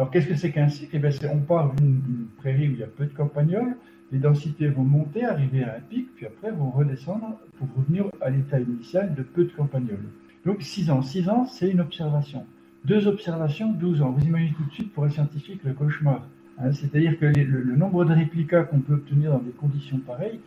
Alors 0.00 0.10
qu'est-ce 0.10 0.28
que 0.28 0.34
c'est 0.34 0.50
qu'un 0.50 0.70
cycle? 0.70 0.96
Eh 0.96 0.98
bien, 0.98 1.10
On 1.30 1.40
part 1.40 1.74
d'une 1.74 2.26
prairie 2.38 2.68
où 2.68 2.72
il 2.72 2.78
y 2.78 2.82
a 2.82 2.86
peu 2.86 3.04
de 3.04 3.12
campagnols, 3.12 3.76
les 4.10 4.18
densités 4.18 4.66
vont 4.68 4.82
monter, 4.82 5.26
arriver 5.26 5.62
à 5.62 5.76
un 5.76 5.80
pic, 5.80 6.08
puis 6.16 6.24
après 6.24 6.50
vont 6.52 6.70
redescendre 6.70 7.38
pour 7.58 7.68
revenir 7.76 8.06
à 8.22 8.30
l'état 8.30 8.58
initial 8.58 9.14
de 9.14 9.22
peu 9.22 9.44
de 9.44 9.50
campagnols. 9.50 10.06
Donc 10.46 10.62
6 10.62 10.90
ans. 10.90 11.02
6 11.02 11.28
ans, 11.28 11.44
c'est 11.44 11.68
une 11.68 11.82
observation. 11.82 12.46
Deux 12.86 13.06
observations, 13.08 13.72
12 13.72 14.00
ans. 14.00 14.12
Vous 14.12 14.24
imaginez 14.24 14.54
tout 14.56 14.64
de 14.64 14.72
suite 14.72 14.90
pour 14.94 15.04
un 15.04 15.10
scientifique 15.10 15.60
le 15.64 15.74
cauchemar. 15.74 16.26
Hein. 16.58 16.72
C'est-à-dire 16.72 17.18
que 17.18 17.26
le, 17.26 17.76
nombre 17.76 18.06
de 18.06 18.14
réplicats 18.14 18.62
qu'on 18.62 18.80
peut 18.80 18.94
obtenir 18.94 19.32
dans 19.32 19.40
des 19.40 19.50
conditions 19.50 19.98
pareilles 19.98 20.40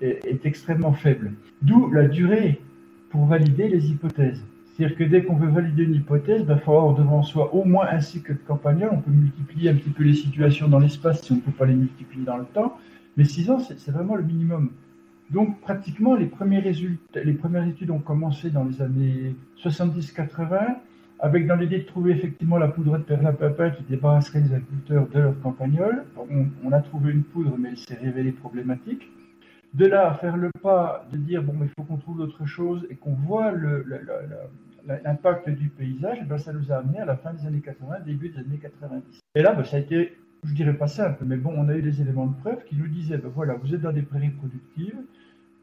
est, 0.00 0.44
extrêmement 0.44 0.94
faible. 0.94 1.34
D'où 1.62 1.92
la 1.92 2.08
durée 2.08 2.60
pour 3.10 3.26
valider 3.26 3.68
les 3.68 3.88
hypothèses. 3.88 4.42
C'est-à-dire 4.80 4.96
que 4.96 5.04
dès 5.04 5.24
qu'on 5.24 5.36
veut 5.36 5.50
valider 5.50 5.82
une 5.82 5.96
hypothèse, 5.96 6.40
il 6.40 6.46
va 6.46 6.56
falloir 6.56 6.94
devant 6.94 7.22
soi 7.22 7.54
au 7.54 7.64
moins 7.64 7.86
un 7.90 8.00
cycle 8.00 8.32
de 8.32 8.38
campagnol. 8.38 8.88
On 8.94 9.00
peut 9.02 9.10
multiplier 9.10 9.68
un 9.68 9.74
petit 9.74 9.90
peu 9.90 10.04
les 10.04 10.14
situations 10.14 10.68
dans 10.68 10.78
l'espace 10.78 11.20
si 11.20 11.32
on 11.32 11.34
ne 11.34 11.40
peut 11.42 11.50
pas 11.50 11.66
les 11.66 11.74
multiplier 11.74 12.24
dans 12.24 12.38
le 12.38 12.46
temps. 12.46 12.78
Mais 13.18 13.24
6 13.24 13.50
ans, 13.50 13.58
c'est 13.58 13.90
vraiment 13.90 14.14
le 14.14 14.22
minimum. 14.22 14.70
Donc 15.28 15.60
pratiquement, 15.60 16.14
les, 16.14 16.24
premiers 16.24 16.60
résultats, 16.60 17.22
les 17.22 17.34
premières 17.34 17.68
études 17.68 17.90
ont 17.90 17.98
commencé 17.98 18.48
dans 18.48 18.64
les 18.64 18.80
années 18.80 19.36
70-80 19.62 20.76
avec 21.18 21.46
dans 21.46 21.56
l'idée 21.56 21.80
de 21.80 21.84
trouver 21.84 22.12
effectivement 22.12 22.56
la 22.56 22.68
poudre 22.68 22.96
de 22.96 23.02
perlapapin 23.02 23.68
qui 23.68 23.82
débarrasserait 23.82 24.40
les 24.40 24.54
agriculteurs 24.54 25.08
de 25.08 25.20
leurs 25.20 25.40
campagnols. 25.42 26.04
On, 26.64 26.72
a 26.72 26.80
trouvé 26.80 27.12
une 27.12 27.24
poudre, 27.24 27.54
mais 27.58 27.68
elle 27.68 27.76
s'est 27.76 27.98
révélée 28.00 28.32
problématique. 28.32 29.02
De 29.74 29.84
là 29.84 30.10
à 30.10 30.14
faire 30.14 30.38
le 30.38 30.50
pas 30.62 31.06
de 31.12 31.18
dire 31.18 31.42
bon, 31.42 31.52
il 31.60 31.68
faut 31.68 31.84
qu'on 31.84 31.98
trouve 31.98 32.20
autre 32.20 32.46
chose 32.46 32.84
et 32.90 32.96
qu'on 32.96 33.12
voit 33.12 33.52
l'impact 34.86 35.48
du 35.50 35.68
paysage, 35.68 36.18
eh 36.22 36.24
ben, 36.24 36.38
ça 36.38 36.52
nous 36.52 36.72
a 36.72 36.76
amené 36.76 36.98
à 37.00 37.04
la 37.04 37.16
fin 37.16 37.32
des 37.32 37.46
années 37.46 37.60
80, 37.60 38.00
début 38.06 38.28
des 38.28 38.38
années 38.38 38.58
90. 38.60 39.20
Et 39.34 39.42
là, 39.42 39.52
ben, 39.52 39.64
ça 39.64 39.76
a 39.76 39.80
été, 39.80 40.16
je 40.44 40.54
dirais 40.54 40.74
pas 40.74 40.88
simple, 40.88 41.24
mais 41.24 41.36
bon, 41.36 41.52
on 41.56 41.68
a 41.68 41.74
eu 41.74 41.82
des 41.82 42.00
éléments 42.00 42.26
de 42.26 42.36
preuve 42.36 42.64
qui 42.64 42.76
nous 42.76 42.88
disaient 42.88 43.18
ben, 43.18 43.30
voilà, 43.34 43.54
vous 43.54 43.74
êtes 43.74 43.80
dans 43.80 43.92
des 43.92 44.02
prairies 44.02 44.30
productives, 44.30 44.96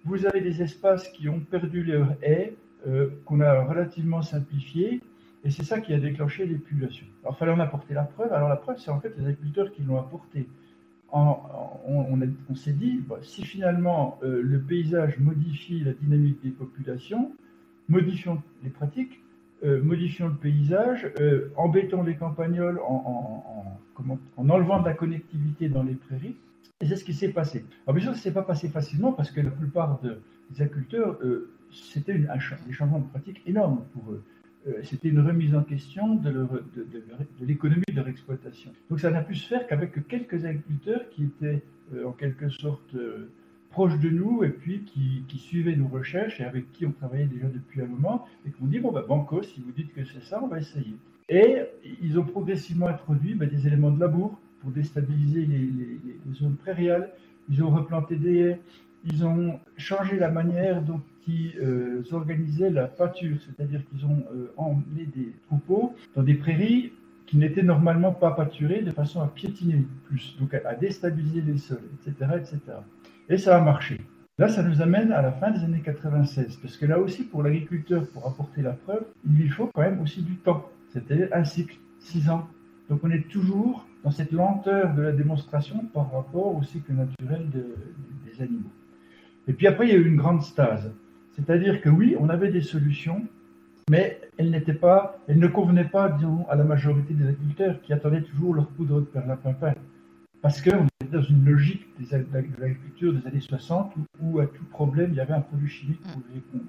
vous 0.05 0.25
avez 0.25 0.41
des 0.41 0.62
espaces 0.62 1.07
qui 1.09 1.27
ont 1.29 1.39
perdu 1.39 1.83
leurs 1.83 2.15
haies, 2.21 2.55
euh, 2.88 3.09
qu'on 3.25 3.41
a 3.41 3.63
relativement 3.63 4.21
simplifiés, 4.21 5.01
et 5.43 5.50
c'est 5.50 5.63
ça 5.63 5.79
qui 5.81 5.93
a 5.93 6.00
déclenché 6.00 6.45
l'épulation. 6.45 7.05
Alors, 7.24 7.36
il 7.36 7.39
fallait 7.39 7.51
en 7.51 7.59
apporter 7.59 7.93
la 7.93 8.03
preuve. 8.03 8.33
Alors, 8.33 8.50
la 8.50 8.55
preuve, 8.55 8.77
c'est 8.79 8.91
en 8.91 9.00
fait 9.00 9.13
les 9.17 9.27
agriculteurs 9.27 9.71
qui 9.71 9.83
l'ont 9.83 10.00
apporté. 10.00 10.47
on, 11.12 12.55
s'est 12.55 12.74
dit, 12.74 13.01
si 13.21 13.45
finalement 13.45 14.19
euh, 14.24 14.41
le 14.41 14.59
paysage 14.59 15.19
modifie 15.19 15.79
la 15.81 15.93
dynamique 15.93 16.41
des 16.43 16.50
populations, 16.50 17.31
modifions 17.89 18.41
les 18.63 18.70
pratiques, 18.70 19.22
euh, 19.63 19.82
modifions 19.82 20.27
le 20.27 20.36
paysage, 20.36 21.12
euh, 21.20 21.50
embêtons 21.56 22.03
les 22.03 22.15
campagnols 22.15 22.79
en, 22.88 23.77
en, 23.98 24.50
enlevant 24.50 24.79
de 24.82 24.86
la 24.86 24.94
connectivité 24.94 25.70
dans 25.70 25.84
les 25.84 25.96
prairies. 25.96 26.36
Et 26.79 26.86
c'est 26.86 26.96
ce 26.96 27.03
qui 27.03 27.13
s'est 27.13 27.34
passé. 27.34 27.65
Alors 27.86 27.96
bien 27.96 28.03
sûr, 28.03 28.12
ne 28.12 28.17
s'est 28.17 28.34
pas 28.34 28.44
passé 28.44 28.70
facilement 28.70 29.12
parce 29.12 29.32
que 29.32 29.41
la 29.41 29.50
plupart 29.50 30.00
des 30.01 30.62
agriculteurs, 30.62 31.17
c'était 31.72 32.13
des 32.13 32.27
changements 32.72 33.00
de 33.00 33.08
pratiques 33.08 33.41
énormes 33.48 33.84
pour 33.94 34.12
eux. 34.12 34.24
Euh, 34.67 34.82
c'était 34.84 35.10
une 35.10 35.20
remise 35.20 35.56
en 35.56 35.63
question 35.63 36.15
de, 36.15 36.48
l'économie 37.41 37.84
de 37.89 37.96
leur 37.96 38.08
exploitation. 38.08 38.72
Donc 38.89 39.00
ça 39.00 39.12
n'a 39.12 39.22
pu 39.22 39.36
se 39.36 39.48
faire 39.48 39.67
qu'avec 39.67 40.08
quelques 40.08 40.46
agriculteurs 40.46 41.10
qui 41.10 41.25
étaient 41.25 41.63
euh, 41.94 42.06
en 42.06 42.12
quelque 42.12 42.50
sorte 42.50 42.96
euh, 42.96 43.29
proches 43.69 44.00
de 44.00 44.09
nous 44.09 44.43
et 44.43 44.50
puis 44.50 44.83
qui, 44.83 45.38
suivaient 45.38 45.75
nos 45.75 45.88
recherches 45.88 46.41
et 46.41 46.43
avec 46.43 46.71
qui 46.71 46.86
on 46.86 46.91
travaillait 46.91 47.27
déjà 47.27 47.47
depuis 47.47 47.81
un 47.81 47.86
moment 47.86 48.25
et 48.45 48.51
qui 48.51 48.62
ont 48.62 48.67
dit, 48.67 48.79
bon, 48.79 48.91
ben, 48.91 49.03
Banco, 49.07 49.41
si 49.43 49.62
vous 49.62 49.71
dites 49.71 49.93
que 49.93 50.03
c'est 50.03 50.24
ça, 50.24 50.41
on 50.43 50.47
va 50.47 50.59
essayer. 50.59 50.95
Et 51.29 51.57
ils 52.01 52.17
ont 52.19 52.24
progressivement 52.24 52.88
introduit 52.88 53.36
ben, 53.36 53.47
des 53.47 53.67
éléments 53.67 53.91
de 53.91 54.00
labour 54.00 54.38
pour 54.62 54.71
déstabiliser 54.71 55.45
les, 55.45 56.33
zones 56.33 56.55
prairiales. 56.55 57.09
Ils 57.50 57.63
ont 57.63 57.69
replanté 57.69 58.15
des 58.17 58.39
haies, 58.39 58.59
ils 59.05 59.25
ont 59.25 59.59
changé 59.77 60.17
la 60.17 60.29
manière 60.29 60.81
dont 60.81 61.01
ils 61.27 61.53
euh, 61.62 62.03
organisaient 62.12 62.69
la 62.69 62.88
pâture, 62.88 63.38
c'est-à-dire 63.45 63.81
qu'ils 63.89 64.05
ont 64.05 64.24
euh, 64.33 64.51
emmené 64.57 65.05
des 65.15 65.33
troupeaux 65.47 65.93
dans 66.15 66.24
des 66.24 66.33
prairies 66.33 66.91
qui 67.27 67.38
n'étaient 67.38 67.63
normalement 67.63 68.13
pas 68.13 68.31
pâturées 68.31 68.81
de 68.81 68.91
façon 68.91 69.21
à 69.21 69.27
piétiner 69.27 69.83
plus, 70.05 70.36
donc 70.39 70.53
à, 70.53 70.74
déstabiliser 70.75 71.41
les 71.41 71.57
sols, 71.57 71.89
etc., 72.07 72.31
etc. 72.38 72.59
Et 73.29 73.38
ça 73.38 73.57
a 73.57 73.62
marché. 73.62 74.00
Là, 74.38 74.48
ça 74.48 74.63
nous 74.63 74.81
amène 74.81 75.12
à 75.12 75.22
la 75.22 75.31
fin 75.31 75.51
des 75.51 75.63
années 75.63 75.81
96, 75.84 76.57
parce 76.62 76.77
que 76.77 76.86
là 76.86 77.00
aussi, 77.00 77.24
pour 77.24 77.43
l'agriculteur, 77.43 78.07
pour 78.10 78.27
apporter 78.27 78.62
la 78.62 78.74
preuve, 78.74 79.03
il 79.25 79.36
lui 79.36 79.50
faut 79.50 79.69
quand 79.74 79.81
même 79.81 80.00
aussi 80.01 80.22
du 80.22 80.36
temps. 80.36 80.69
C'était 80.89 81.29
un 81.34 81.43
cycle, 81.43 81.77
six 82.00 82.29
ans. 82.29 82.48
Donc 82.89 83.00
on 83.03 83.10
est 83.10 83.27
toujours 83.29 83.86
dans 84.03 84.12
cette 84.12 84.31
lenteur 84.31 84.93
de 84.93 85.01
la 85.01 85.12
démonstration 85.12 85.86
par 85.93 86.12
rapport 86.12 86.55
au 86.55 86.63
cycle 86.63 86.93
naturel 86.93 87.48
des 87.50 88.41
animaux. 88.41 88.72
Et 89.48 89.53
puis 89.53 89.67
après, 89.67 89.88
il 89.88 89.91
y 89.91 89.96
a 89.96 89.98
eu 89.98 90.07
une 90.07 90.17
grande 90.17 90.41
stase. 90.41 90.93
C'est-à-dire 91.34 91.81
que 91.81 91.89
oui, 91.89 92.15
on 92.19 92.29
avait 92.29 92.51
des 92.51 92.62
solutions, 92.62 93.24
mais 93.89 94.19
elles, 94.38 94.51
n'étaient 94.51 94.74
pas, 94.74 95.17
elles 95.27 95.39
ne 95.39 95.48
convenaient 95.48 95.86
pas, 95.86 96.15
à 96.50 96.55
la 96.55 96.63
majorité 96.63 97.13
des 97.13 97.27
agriculteurs 97.27 97.81
qui 97.81 97.93
attendaient 97.93 98.24
toujours 98.24 98.53
leur 98.53 98.67
poudre 98.67 99.00
de 99.00 99.05
perlimpinpin. 99.05 99.74
Parce 100.41 100.62
qu'on 100.62 100.86
était 101.01 101.12
dans 101.12 101.22
une 101.22 101.46
logique 101.46 101.88
de 102.00 102.06
l'agriculture 102.34 103.13
des 103.13 103.25
années 103.27 103.39
60 103.39 103.94
où, 104.22 104.39
à 104.39 104.48
tout 104.48 104.65
problème, 104.65 105.10
il 105.12 105.17
y 105.17 105.20
avait 105.20 105.34
un 105.34 105.41
produit 105.41 105.70
chimique 105.70 106.01
pour 106.01 106.22
répondre. 106.34 106.65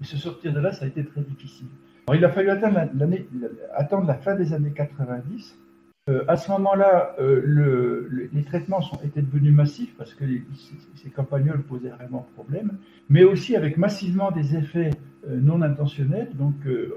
Et 0.00 0.04
se 0.04 0.16
sortir 0.16 0.52
de 0.52 0.60
là, 0.60 0.72
ça 0.72 0.86
a 0.86 0.88
été 0.88 1.04
très 1.04 1.20
difficile. 1.20 1.68
Il 2.12 2.24
a 2.24 2.30
fallu 2.30 2.50
attendre, 2.50 4.06
la 4.06 4.14
fin 4.14 4.34
des 4.34 4.52
années 4.52 4.72
90 4.72 5.58
euh, 6.08 6.24
à 6.28 6.36
ce 6.36 6.50
moment-là, 6.52 7.14
euh, 7.20 8.28
les 8.32 8.42
traitements 8.42 8.80
étaient 9.04 9.22
devenus 9.22 9.54
massifs 9.54 9.94
parce 9.96 10.14
que 10.14 10.24
ces 10.94 11.10
campagnols 11.10 11.62
posaient 11.62 11.90
vraiment 11.90 12.26
problème, 12.34 12.78
mais 13.08 13.22
aussi 13.22 13.54
avec 13.54 13.76
massivement 13.76 14.30
des 14.30 14.56
effets 14.56 14.90
euh, 15.28 15.38
non 15.38 15.62
intentionnels. 15.62 16.30
Donc, 16.34 16.54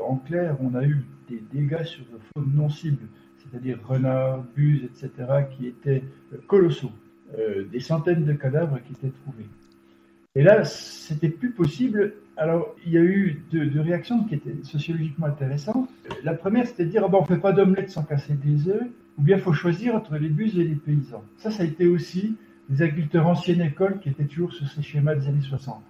en 0.08 0.16
clair, 0.16 0.58
on 0.62 0.74
a 0.74 0.84
eu 0.84 1.06
des 1.30 1.44
dégâts 1.52 1.84
sur 1.84 2.06
le 2.12 2.20
faune 2.34 2.54
non 2.56 2.70
cible, 2.70 3.06
c'est-à-dire 3.50 3.80
renards, 3.86 4.44
buses, 4.56 4.84
etc., 4.84 5.12
qui 5.56 5.68
étaient 5.68 6.04
colossaux. 6.48 6.92
des 7.72 7.80
centaines 7.80 8.26
de 8.26 8.34
cadavres 8.34 8.80
qui 8.86 8.94
étaient 8.94 9.16
trouvés. 9.24 9.48
Et 10.36 10.42
là, 10.42 10.64
c'était 10.64 11.30
plus 11.30 11.52
possible. 11.52 12.14
Alors, 12.38 12.76
il 12.86 12.92
y 12.92 12.98
a 12.98 13.02
eu 13.02 13.44
deux, 13.52 13.80
réactions 13.82 14.24
qui 14.24 14.36
étaient 14.36 14.64
sociologiquement 14.64 15.28
intéressantes. 15.28 15.90
La 16.24 16.34
première, 16.34 16.66
c'était 16.66 16.86
de 16.86 16.90
dire, 16.90 17.08
bon, 17.08 17.20
on 17.20 17.22
ne 17.22 17.28
fait 17.28 17.38
pas 17.38 17.52
d'omelette 17.52 17.92
sans 17.92 18.02
casser 18.04 18.34
des 18.34 18.68
œufs, 18.68 18.88
ou 19.20 19.22
bien 19.22 19.38
il 19.38 19.44
faut 19.44 19.54
choisir 19.54 19.94
entre 19.94 20.18
les 20.18 20.30
buses 20.30 20.58
et 20.58 20.64
les 20.64 20.76
paysans. 20.76 21.24
Ça, 21.38 21.52
ça 21.52 21.62
a 21.62 21.66
été 21.68 21.86
aussi 21.86 22.36
des 22.68 22.82
agriculteurs 22.82 23.28
ancienne 23.28 23.62
école 23.62 24.00
qui 24.00 24.10
étaient 24.10 24.24
toujours 24.24 24.54
sur 24.54 24.68
ces 24.68 24.82
schémas 24.82 25.14
des 25.14 25.28
années 25.28 25.42
60. 25.42 25.84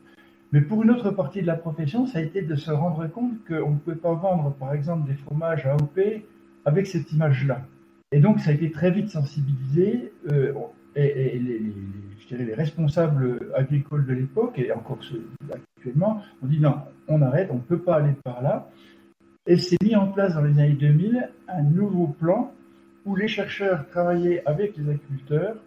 Mais 0.51 0.59
pour 0.59 0.83
une 0.83 0.91
autre 0.91 1.11
partie 1.11 1.41
de 1.41 1.47
la 1.47 1.55
profession, 1.55 2.05
ça 2.05 2.19
a 2.19 2.21
été 2.21 2.41
de 2.41 2.55
se 2.55 2.69
rendre 2.69 3.07
compte 3.07 3.33
qu'on 3.47 3.71
ne 3.71 3.77
pouvait 3.77 3.95
pas 3.95 4.13
vendre, 4.13 4.53
par 4.59 4.73
exemple, 4.73 5.07
des 5.07 5.15
fromages 5.15 5.65
à 5.65 5.75
OP 5.75 5.97
avec 6.65 6.87
cette 6.87 7.11
image-là. 7.11 7.65
Et 8.11 8.19
donc, 8.19 8.39
ça 8.39 8.51
a 8.51 8.53
été 8.53 8.71
très 8.71 8.91
vite 8.91 9.09
sensibilisé. 9.09 10.11
Euh, 10.31 10.53
et, 10.95 11.39
les, 11.39 11.61
les 12.37 12.53
responsables 12.53 13.39
agricoles 13.55 14.05
de 14.05 14.13
l'époque, 14.13 14.57
et 14.57 14.71
encore 14.71 15.03
ceux 15.03 15.27
actuellement, 15.51 16.21
ont 16.41 16.47
dit 16.47 16.59
non, 16.59 16.75
on 17.07 17.21
arrête, 17.21 17.49
on 17.51 17.55
ne 17.55 17.61
peut 17.61 17.79
pas 17.79 17.97
aller 17.97 18.13
par 18.23 18.41
là. 18.41 18.69
Et 19.45 19.57
s'est 19.57 19.77
mis 19.83 19.95
en 19.95 20.07
place 20.07 20.35
dans 20.35 20.41
les 20.41 20.59
années 20.59 20.73
2000 20.73 21.29
un 21.49 21.63
nouveau 21.63 22.07
plan 22.07 22.51
où 23.05 23.15
les 23.15 23.27
chercheurs 23.27 23.87
travaillaient 23.89 24.41
avec 24.45 24.77
les 24.77 24.89
agriculteurs 24.89 25.57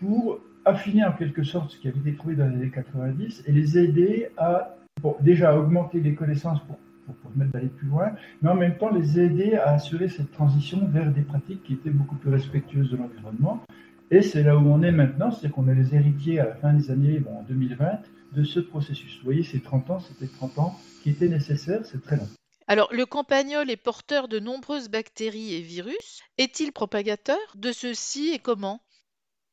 pour 0.00 0.40
affiner 0.64 1.04
en 1.04 1.12
quelque 1.12 1.42
sorte 1.42 1.70
ce 1.70 1.78
qui 1.78 1.88
avait 1.88 1.98
été 2.00 2.14
trouvé 2.14 2.36
dans 2.36 2.46
les 2.46 2.56
années 2.56 2.70
90 2.70 3.44
et 3.46 3.52
les 3.52 3.78
aider 3.78 4.28
à 4.36 4.76
déjà 5.20 5.56
augmenter 5.56 6.00
les 6.00 6.14
connaissances 6.14 6.60
pour, 6.64 6.78
pour 7.06 7.14
permettre 7.16 7.52
d'aller 7.52 7.68
plus 7.68 7.88
loin, 7.88 8.12
mais 8.42 8.50
en 8.50 8.54
même 8.54 8.76
temps 8.76 8.90
les 8.90 9.20
aider 9.20 9.54
à 9.54 9.70
assurer 9.70 10.08
cette 10.08 10.32
transition 10.32 10.86
vers 10.88 11.10
des 11.10 11.22
pratiques 11.22 11.62
qui 11.62 11.74
étaient 11.74 11.90
beaucoup 11.90 12.16
plus 12.16 12.30
respectueuses 12.30 12.90
de 12.90 12.96
l'environnement 12.96 13.62
et 14.10 14.22
c'est 14.22 14.42
là 14.42 14.56
où 14.56 14.60
on 14.68 14.82
est 14.82 14.92
maintenant, 14.92 15.30
c'est 15.30 15.50
qu'on 15.50 15.66
est 15.68 15.74
les 15.74 15.94
héritiers 15.94 16.38
à 16.38 16.44
la 16.44 16.54
fin 16.54 16.72
des 16.72 16.90
années, 16.90 17.18
bon, 17.18 17.38
en 17.38 17.42
2020, 17.42 18.00
de 18.32 18.44
ce 18.44 18.60
processus. 18.60 19.16
Vous 19.18 19.24
voyez, 19.24 19.42
ces 19.42 19.60
30 19.60 19.90
ans, 19.90 19.98
c'était 19.98 20.30
30 20.32 20.58
ans 20.58 20.78
qui 21.02 21.10
étaient 21.10 21.28
nécessaires, 21.28 21.84
c'est 21.84 22.02
très 22.02 22.16
long. 22.16 22.28
Alors, 22.66 22.88
le 22.92 23.06
campagnol 23.06 23.70
est 23.70 23.76
porteur 23.76 24.28
de 24.28 24.38
nombreuses 24.38 24.88
bactéries 24.88 25.54
et 25.54 25.60
virus. 25.60 26.22
Est-il 26.38 26.72
propagateur 26.72 27.38
de 27.56 27.72
ceux-ci 27.72 28.32
et 28.32 28.38
comment? 28.38 28.80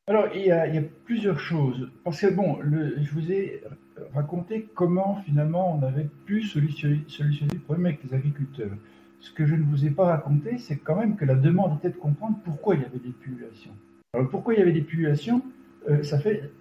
Alors, 0.08 0.28
il 0.36 0.46
y, 0.46 0.52
a, 0.52 0.68
plusieurs 1.06 1.40
choses. 1.40 1.90
Parce 2.04 2.20
que, 2.22 2.28
bon, 2.28 2.60
je 2.64 3.12
vous 3.12 3.32
ai 3.32 3.64
raconté 4.14 4.68
comment, 4.74 5.22
finalement, 5.26 5.78
on 5.78 5.84
avait 5.84 6.10
pu 6.26 6.44
solutionner, 6.44 7.02
solutionner 7.08 7.54
le 7.54 7.60
problème 7.60 7.88
avec 7.88 8.04
les 8.04 8.14
agriculteurs. 8.14 8.72
Ce 9.20 9.32
que 9.32 9.46
je 9.46 9.56
ne 9.56 9.64
vous 9.64 9.86
ai 9.86 9.92
pas 9.92 10.06
raconté, 10.06 10.58
c'est 10.58 10.78
quand 10.78 10.96
même 10.96 11.16
que 11.16 11.26
la 11.26 11.36
demande 11.36 11.78
était 11.78 11.90
de 11.90 11.98
comprendre 11.98 12.38
pourquoi 12.44 12.76
il 12.76 12.82
y 12.82 12.86
avait 12.86 13.00
des 13.00 13.12
pullulations. 13.12 13.72
Alors 14.14 14.30
pourquoi 14.30 14.54
il 14.54 14.60
y 14.60 14.62
avait 14.62 14.72
des 14.72 14.82
pullulations 14.82 15.42
euh, 15.90 16.02
Ça 16.04 16.20
fait 16.20 16.52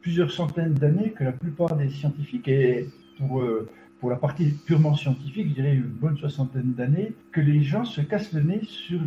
plusieurs 0.00 0.30
centaines 0.30 0.74
d'années 0.74 1.10
que 1.10 1.24
la 1.24 1.32
plupart 1.32 1.76
des 1.76 1.90
scientifiques, 1.90 2.48
et 2.48 2.88
pour, 3.18 3.40
euh, 3.40 3.68
pour 4.00 4.10
la 4.10 4.16
partie 4.16 4.50
purement 4.50 4.94
scientifique, 4.94 5.48
je 5.50 5.54
dirais 5.54 5.74
une 5.74 5.82
bonne 5.82 6.16
soixantaine 6.16 6.72
d'années, 6.72 7.12
que 7.30 7.40
les 7.40 7.62
gens 7.62 7.84
se 7.84 8.00
cassent 8.00 8.32
le 8.32 8.42
nez 8.42 8.60
sur, 8.64 9.00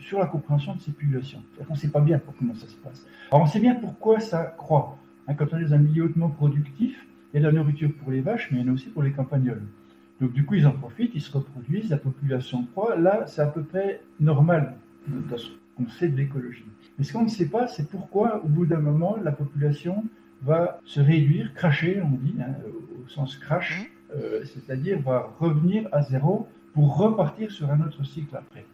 sur 0.00 0.18
la 0.18 0.26
compréhension 0.26 0.74
de 0.74 0.80
ces 0.80 0.92
pullulations. 0.92 1.42
On 1.68 1.72
ne 1.72 1.78
sait 1.78 1.88
pas 1.88 2.00
bien 2.00 2.20
comment 2.38 2.54
ça 2.54 2.66
se 2.66 2.76
passe. 2.76 3.06
Alors 3.30 3.44
on 3.44 3.46
sait 3.46 3.60
bien 3.60 3.74
pourquoi 3.74 4.20
ça 4.20 4.44
croît. 4.44 4.98
Hein, 5.26 5.34
quand 5.34 5.46
on 5.52 5.58
est 5.58 5.64
dans 5.64 5.74
un 5.74 5.78
milieu 5.78 6.04
hautement 6.04 6.28
productif, 6.28 7.06
il 7.34 7.42
y 7.42 7.44
a 7.44 7.50
de 7.50 7.52
la 7.52 7.60
nourriture 7.60 7.90
pour 8.00 8.12
les 8.12 8.20
vaches, 8.20 8.48
mais 8.52 8.60
il 8.60 8.64
y 8.64 8.68
en 8.68 8.70
a 8.70 8.74
aussi 8.74 8.88
pour 8.88 9.02
les 9.02 9.10
campagnols. 9.10 9.62
Donc 10.20 10.32
du 10.32 10.44
coup, 10.44 10.54
ils 10.54 10.66
en 10.66 10.72
profitent, 10.72 11.10
ils 11.14 11.20
se 11.20 11.32
reproduisent, 11.32 11.90
la 11.90 11.96
population 11.96 12.64
croît. 12.72 12.96
Là, 12.96 13.24
c'est 13.26 13.42
à 13.42 13.46
peu 13.46 13.64
près 13.64 14.00
normal 14.20 14.74
dans 15.08 15.36
ce 15.36 15.48
qu'on 15.76 15.88
sait 15.88 16.08
de 16.08 16.16
l'écologie. 16.16 16.64
Mais 16.96 17.04
ce 17.04 17.12
qu'on 17.12 17.24
ne 17.24 17.28
sait 17.28 17.48
pas, 17.48 17.66
c'est 17.66 17.88
pourquoi, 17.88 18.40
au 18.44 18.48
bout 18.48 18.66
d'un 18.66 18.78
moment, 18.78 19.16
la 19.22 19.32
population 19.32 20.04
va 20.42 20.80
se 20.84 21.00
réduire, 21.00 21.52
cracher, 21.54 22.00
on 22.00 22.10
dit, 22.10 22.36
hein, 22.40 22.54
au 23.04 23.08
sens 23.08 23.36
crash, 23.36 23.80
mmh. 23.80 24.12
euh, 24.16 24.44
c'est-à-dire 24.44 25.00
va 25.00 25.34
revenir 25.40 25.88
à 25.90 26.02
zéro 26.02 26.48
pour 26.72 26.96
repartir 26.96 27.50
sur 27.50 27.68
un 27.70 27.80
autre 27.80 28.04
cycle 28.04 28.36
après. 28.36 28.64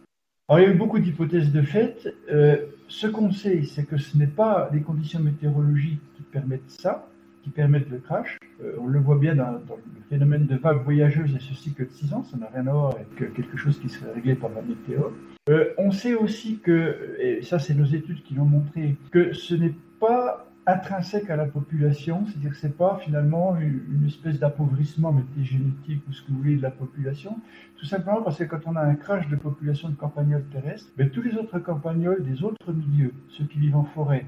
Alors, 0.47 0.59
il 0.59 0.63
y 0.67 0.69
a 0.69 0.75
eu 0.75 0.77
beaucoup 0.77 0.99
d'hypothèses 0.99 1.51
de 1.51 1.63
fait. 1.63 2.13
Euh, 2.29 2.57
ce 2.87 3.07
qu'on 3.07 3.31
sait, 3.31 3.63
c'est 3.63 3.85
que 3.85 3.97
ce 3.97 4.17
n'est 4.17 4.27
pas 4.27 4.69
les 4.71 4.81
conditions 4.81 5.19
météorologiques 5.19 6.01
qui 6.15 6.23
permettent 6.23 6.69
ça, 6.69 7.07
qui 7.43 7.49
permettent 7.49 7.89
le 7.89 7.99
crash. 7.99 8.37
Euh, 8.63 8.73
on 8.79 8.87
le 8.87 8.99
voit 8.99 9.17
bien 9.17 9.35
dans, 9.35 9.51
le 9.51 10.01
phénomène 10.09 10.45
de 10.45 10.55
vagues 10.55 10.83
voyageuses 10.83 11.35
et 11.35 11.39
ce 11.39 11.53
cycle 11.53 11.87
de 11.87 11.91
6 11.91 12.13
ans, 12.13 12.23
ça 12.23 12.37
n'a 12.37 12.47
rien 12.53 12.67
à 12.67 12.71
voir 12.71 12.95
avec 12.95 13.33
quelque 13.33 13.57
chose 13.57 13.79
qui 13.79 13.89
serait 13.89 14.11
réglé 14.13 14.35
par 14.35 14.49
la 14.51 14.61
météo. 14.61 15.11
Euh, 15.49 15.73
on 15.77 15.91
sait 15.91 16.13
aussi 16.13 16.59
que, 16.59 17.17
et 17.19 17.41
ça 17.41 17.57
c'est 17.59 17.73
nos 17.73 17.85
études 17.85 18.21
qui 18.23 18.35
l'ont 18.35 18.45
montré, 18.45 18.95
que 19.11 19.33
ce 19.33 19.55
n'est 19.55 19.73
pas 19.99 20.47
intrinsèque 20.67 21.29
à 21.29 21.35
la 21.35 21.45
population, 21.45 22.25
c'est-à-dire 22.27 22.51
que 22.51 22.57
ce 22.57 22.67
n'est 22.67 22.73
pas 22.73 22.99
finalement 23.03 23.57
une, 23.57 24.05
espèce 24.05 24.39
d'appauvrissement 24.39 25.15
génétique 25.41 26.03
ou 26.07 26.13
ce 26.13 26.21
que 26.21 26.31
vous 26.31 26.37
voulez 26.37 26.57
de 26.57 26.61
la 26.61 26.71
population, 26.71 27.37
tout 27.77 27.85
simplement 27.85 28.21
parce 28.21 28.37
que 28.37 28.43
quand 28.43 28.61
on 28.67 28.75
a 28.75 28.81
un 28.81 28.95
crash 28.95 29.27
de 29.29 29.35
population 29.35 29.89
de 29.89 29.95
campagnols 29.95 30.45
terrestres, 30.51 30.91
ben, 30.97 31.09
tous 31.09 31.21
les 31.21 31.35
autres 31.35 31.57
campagnols 31.59 32.23
des 32.23 32.43
autres 32.43 32.71
milieux, 32.71 33.13
ceux 33.29 33.45
qui 33.45 33.57
vivent 33.57 33.77
en 33.77 33.85
forêt 33.85 34.25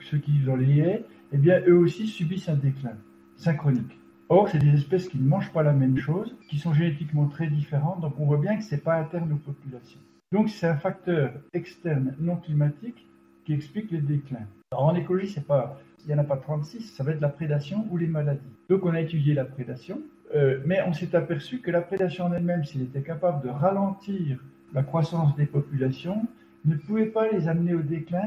ceux 0.00 0.18
qui 0.18 0.32
vivent 0.32 0.46
dans 0.46 0.56
les 0.56 0.78
haies, 0.78 1.04
eh 1.32 1.38
bien 1.38 1.60
eux 1.66 1.78
aussi 1.78 2.06
subissent 2.06 2.48
un 2.48 2.56
déclin 2.56 2.96
synchronique. 3.36 3.98
Or, 4.28 4.48
c'est 4.48 4.58
des 4.58 4.74
espèces 4.74 5.08
qui 5.08 5.18
ne 5.18 5.28
mangent 5.28 5.52
pas 5.52 5.62
la 5.62 5.72
même 5.72 5.98
chose, 5.98 6.34
qui 6.48 6.58
sont 6.58 6.74
génétiquement 6.74 7.26
très 7.26 7.46
différentes, 7.46 8.00
donc 8.00 8.14
on 8.18 8.26
voit 8.26 8.38
bien 8.38 8.56
que 8.56 8.64
ce 8.64 8.74
n'est 8.74 8.80
pas 8.80 8.96
interne 8.96 9.32
aux 9.32 9.36
populations. 9.36 10.00
Donc 10.32 10.48
c'est 10.48 10.66
un 10.66 10.76
facteur 10.76 11.32
externe 11.52 12.14
non 12.18 12.36
climatique 12.36 13.06
qui 13.44 13.52
explique 13.52 13.92
les 13.92 14.00
déclins. 14.00 14.46
En 14.72 14.96
écologie, 14.96 15.28
c'est 15.28 15.46
pas, 15.46 15.80
il 16.00 16.08
n'y 16.08 16.14
en 16.14 16.18
a 16.18 16.24
pas 16.24 16.36
36, 16.36 16.92
ça 16.96 17.04
va 17.04 17.12
être 17.12 17.20
la 17.20 17.28
prédation 17.28 17.86
ou 17.90 17.96
les 17.96 18.08
maladies. 18.08 18.40
Donc 18.68 18.84
on 18.84 18.92
a 18.94 19.00
étudié 19.00 19.34
la 19.34 19.44
prédation, 19.44 20.00
euh, 20.34 20.60
mais 20.66 20.82
on 20.84 20.92
s'est 20.92 21.14
aperçu 21.14 21.60
que 21.60 21.70
la 21.70 21.80
prédation 21.80 22.24
en 22.24 22.32
elle-même, 22.32 22.64
s'il 22.64 22.82
était 22.82 23.02
capable 23.02 23.44
de 23.46 23.50
ralentir 23.50 24.42
la 24.74 24.82
croissance 24.82 25.36
des 25.36 25.46
populations, 25.46 26.26
ne 26.64 26.74
pouvait 26.74 27.06
pas 27.06 27.30
les 27.30 27.46
amener 27.46 27.74
au 27.74 27.82
déclin 27.82 28.26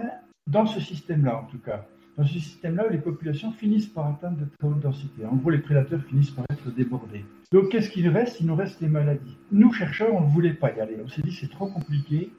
dans 0.50 0.65
ce 0.65 0.79
système-là 0.79 1.38
en 1.38 1.46
tout 1.46 1.60
cas 1.60 1.86
dans 2.20 2.25
ce 2.25 2.34
système-là 2.34 2.88
les 2.91 2.98
populations 2.98 3.51
finissent 3.53 3.88
par 3.88 4.08
atteindre 4.08 4.39
de 4.39 4.46
très 4.58 4.68
hautes 4.68 4.82
densités. 4.82 5.25
En 5.25 5.36
gros, 5.36 5.51
les 5.51 5.60
prédateurs 5.60 6.03
finissent 6.03 6.32
par 6.32 6.44
être 6.50 6.70
débordés. 6.75 7.24
Donc, 7.53 7.70
qu'est-ce 7.70 7.89
qu'il 7.89 8.10
reste? 8.10 8.41
Il 8.41 8.48
nous 8.48 8.56
reste 8.56 8.82
les 8.82 8.89
maladies. 8.89 9.38
Nous, 9.53 9.72
chercheurs, 9.72 10.13
on 10.13 10.22
ne 10.22 10.29
voulait 10.29 10.53
pas 10.53 10.75
y 10.75 10.82
aller. 10.82 10.98
On 11.01 11.08
s'est 11.08 11.22
dit 11.22 11.32
c'est 11.32 11.50
trop 11.50 11.68
compliqué, 11.68 12.34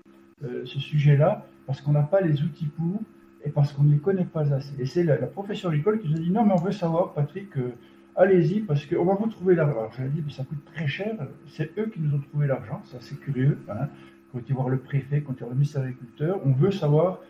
euh, 0.45 0.67
ce 0.67 0.79
sujet-là, 0.79 1.47
parce 1.67 1.81
qu'on 1.81 1.93
n'a 1.93 2.03
pas 2.03 2.21
les 2.21 2.43
outils 2.43 2.67
pour 2.67 3.01
et 3.43 3.49
parce 3.49 3.73
qu'on 3.73 3.85
ne 3.85 3.93
les 3.93 3.99
connaît 3.99 4.27
pas 4.27 4.53
assez. 4.53 4.75
Et 4.79 4.85
c'est 4.85 5.03
la, 5.03 5.17
profession 5.17 5.71
agricole 5.71 5.99
qui 5.99 6.09
nous 6.09 6.17
a 6.17 6.21
dit 6.21 6.31
non, 6.31 6.45
mais 6.45 6.53
on 6.53 6.63
veut 6.63 6.73
savoir, 6.73 7.15
Patrick, 7.15 7.57
euh, 7.57 7.71
allez-y, 8.17 8.61
parce 8.61 8.85
qu'on 8.85 9.07
va 9.07 9.15
vous 9.15 9.29
trouver 9.29 9.55
l'argent. 9.55 9.89
Je 9.99 10.05
dit, 10.09 10.23
mais 10.25 10.31
ça 10.31 10.45
coûte 10.45 10.63
très 10.75 10.89
cher. 10.89 11.17
C'est 11.47 11.71
eux 11.79 11.87
qui 11.87 12.01
nous 12.01 12.15
ont 12.15 12.21
trouvé 12.21 12.47
l'argent. 12.47 12.83
C'est 12.85 12.99
assez 12.99 13.17
curieux. 13.17 13.59
Hein. 13.71 13.89
Quand 14.31 14.41
ils 14.47 14.55
voient 14.55 14.69
le 14.69 14.79
préfet, 14.79 15.23
quand 15.23 15.33
ils 15.39 15.41
voient 15.41 15.49
le 15.49 15.55
ministre 15.55 15.81
agriculteur, 15.81 16.39
on 16.45 16.53
veut 16.53 16.71
savoir 16.71 17.21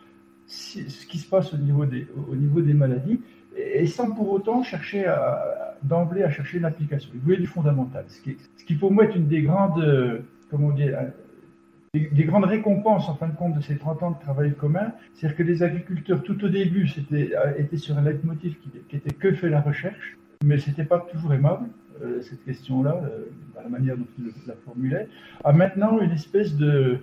ce 0.50 1.07
qui 1.07 1.19
se 1.19 1.28
passe 1.28 1.54
au 1.54 1.59
niveau 1.59 1.87
des, 1.87 2.75
maladies, 2.75 3.21
et 3.57 3.87
sans 3.87 4.11
pour 4.11 4.30
autant 4.30 4.62
chercher 4.62 5.04
d'emblée 5.83 6.25
à 6.25 6.30
chercher 6.30 6.59
l'application. 6.59 7.11
Il 7.14 7.21
voulait 7.21 7.37
du 7.37 7.47
fondamental, 7.47 8.04
ce 8.09 8.21
qui, 8.21 8.37
ce 8.57 8.75
pour 8.75 8.92
moi 8.92 9.04
est 9.04 9.14
une 9.14 9.28
des 9.28 9.42
grandes, 9.42 9.78
récompenses 12.45 13.09
en 13.09 13.14
fin 13.14 13.28
de 13.28 13.37
compte 13.37 13.54
de 13.54 13.61
ces 13.61 13.76
30 13.76 14.02
ans 14.02 14.11
de 14.11 14.19
travail 14.21 14.54
commun, 14.54 14.92
c'est-à-dire 15.14 15.37
que 15.37 15.42
les 15.45 15.62
agriculteurs 15.62 16.23
tout 16.23 16.45
au 16.45 16.49
début 16.49 16.90
étaient 17.57 17.76
sur 17.76 17.97
un 17.97 18.02
leitmotiv 18.02 18.57
qui, 18.59 18.71
qui 18.88 18.97
était 18.97 19.14
que 19.14 19.33
fait 19.33 19.50
la 19.50 19.61
recherche, 19.61 20.19
mais 20.45 20.59
c'était 20.59 20.85
pas 20.85 20.99
toujours 20.99 21.33
aimable 21.33 21.69
euh, 22.02 22.21
cette 22.23 22.45
question-là. 22.45 23.00
Euh, 23.04 23.26
la 23.62 23.69
manière 23.69 23.97
dont 23.97 24.07
il 24.19 24.33
la 24.47 24.54
formulait, 24.64 25.07
à 25.45 25.52
maintenant 25.52 26.00
une 26.00 26.12
espèce 26.12 26.57
de, 26.57 26.99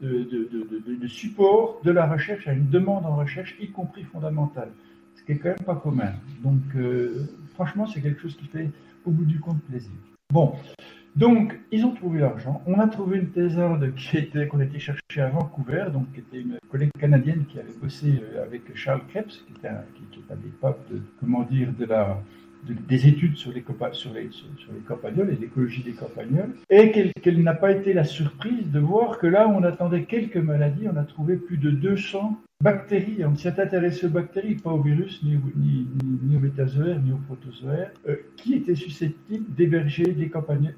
de, 0.00 1.06
support 1.06 1.80
de 1.84 1.90
la 1.90 2.06
recherche 2.06 2.46
à 2.46 2.52
une 2.52 2.68
demande 2.68 3.04
en 3.06 3.16
recherche, 3.16 3.56
y 3.60 3.70
compris 3.70 4.04
fondamentale, 4.04 4.70
ce 5.14 5.22
qui 5.24 5.32
est 5.32 5.38
quand 5.38 5.48
même 5.48 5.66
pas 5.66 5.76
commun. 5.76 6.12
Donc, 6.42 6.60
euh, 6.76 7.26
franchement, 7.54 7.86
c'est 7.86 8.00
quelque 8.00 8.20
chose 8.20 8.36
qui 8.36 8.46
fait 8.46 8.70
au 9.04 9.10
bout 9.10 9.24
du 9.24 9.40
compte 9.40 9.60
plaisir. 9.62 9.90
Bon, 10.32 10.54
donc, 11.16 11.58
ils 11.72 11.84
ont 11.84 11.92
trouvé 11.92 12.20
l'argent. 12.20 12.62
On 12.66 12.78
a 12.78 12.86
trouvé 12.86 13.18
une 13.18 13.30
thésarde 13.30 13.94
qui 13.94 14.18
était, 14.18 14.46
qu'on 14.46 14.60
était 14.60 14.78
chercher 14.78 15.20
à 15.20 15.28
Vancouver, 15.28 15.86
donc 15.92 16.12
qui 16.12 16.20
était 16.20 16.40
une 16.40 16.58
collègue 16.70 16.90
canadienne 16.98 17.44
qui 17.46 17.58
avait 17.58 17.72
bossé 17.80 18.22
euh, 18.22 18.44
avec 18.44 18.62
Charles 18.76 19.02
Krebs, 19.08 19.26
qui 19.46 19.52
était 19.56 19.68
un, 19.68 19.82
qui, 19.94 20.20
est 20.20 20.32
un 20.32 20.36
des 20.36 20.52
papes 20.60 20.92
comment 21.18 21.42
dire, 21.42 21.72
de 21.72 21.86
la, 21.86 22.22
des 22.64 23.06
études 23.06 23.36
sur 23.36 23.52
les, 23.52 23.64
sur 23.92 24.12
les, 24.12 24.28
sur 24.30 24.72
les 24.72 24.80
campagnols 24.86 25.30
et 25.30 25.36
l'écologie 25.40 25.82
des 25.82 25.92
campagnols, 25.92 26.54
et 26.70 26.90
qu'elle 26.90 27.42
n'a 27.42 27.54
pas 27.54 27.72
été 27.72 27.92
la 27.92 28.04
surprise 28.04 28.70
de 28.70 28.80
voir 28.80 29.18
que 29.18 29.26
là 29.26 29.48
on 29.48 29.62
attendait 29.62 30.04
quelques 30.04 30.36
maladies, 30.36 30.88
on 30.92 30.96
a 30.96 31.04
trouvé 31.04 31.36
plus 31.36 31.58
de 31.58 31.70
200 31.70 32.38
bactéries. 32.60 33.24
On 33.24 33.36
s'est 33.36 33.60
intéressé 33.60 34.06
aux 34.06 34.10
bactéries, 34.10 34.56
pas 34.56 34.70
aux 34.70 34.82
virus, 34.82 35.22
ni, 35.22 35.38
ni, 35.56 35.86
ni, 36.22 36.36
aux 36.36 36.40
métazoaires, 36.40 37.00
ni 37.00 37.12
aux 37.12 37.20
protozoaires, 37.26 37.92
euh, 38.08 38.16
qui 38.36 38.54
étaient 38.54 38.74
susceptibles 38.74 39.54
d'héberger 39.54 40.04
des 40.04 40.30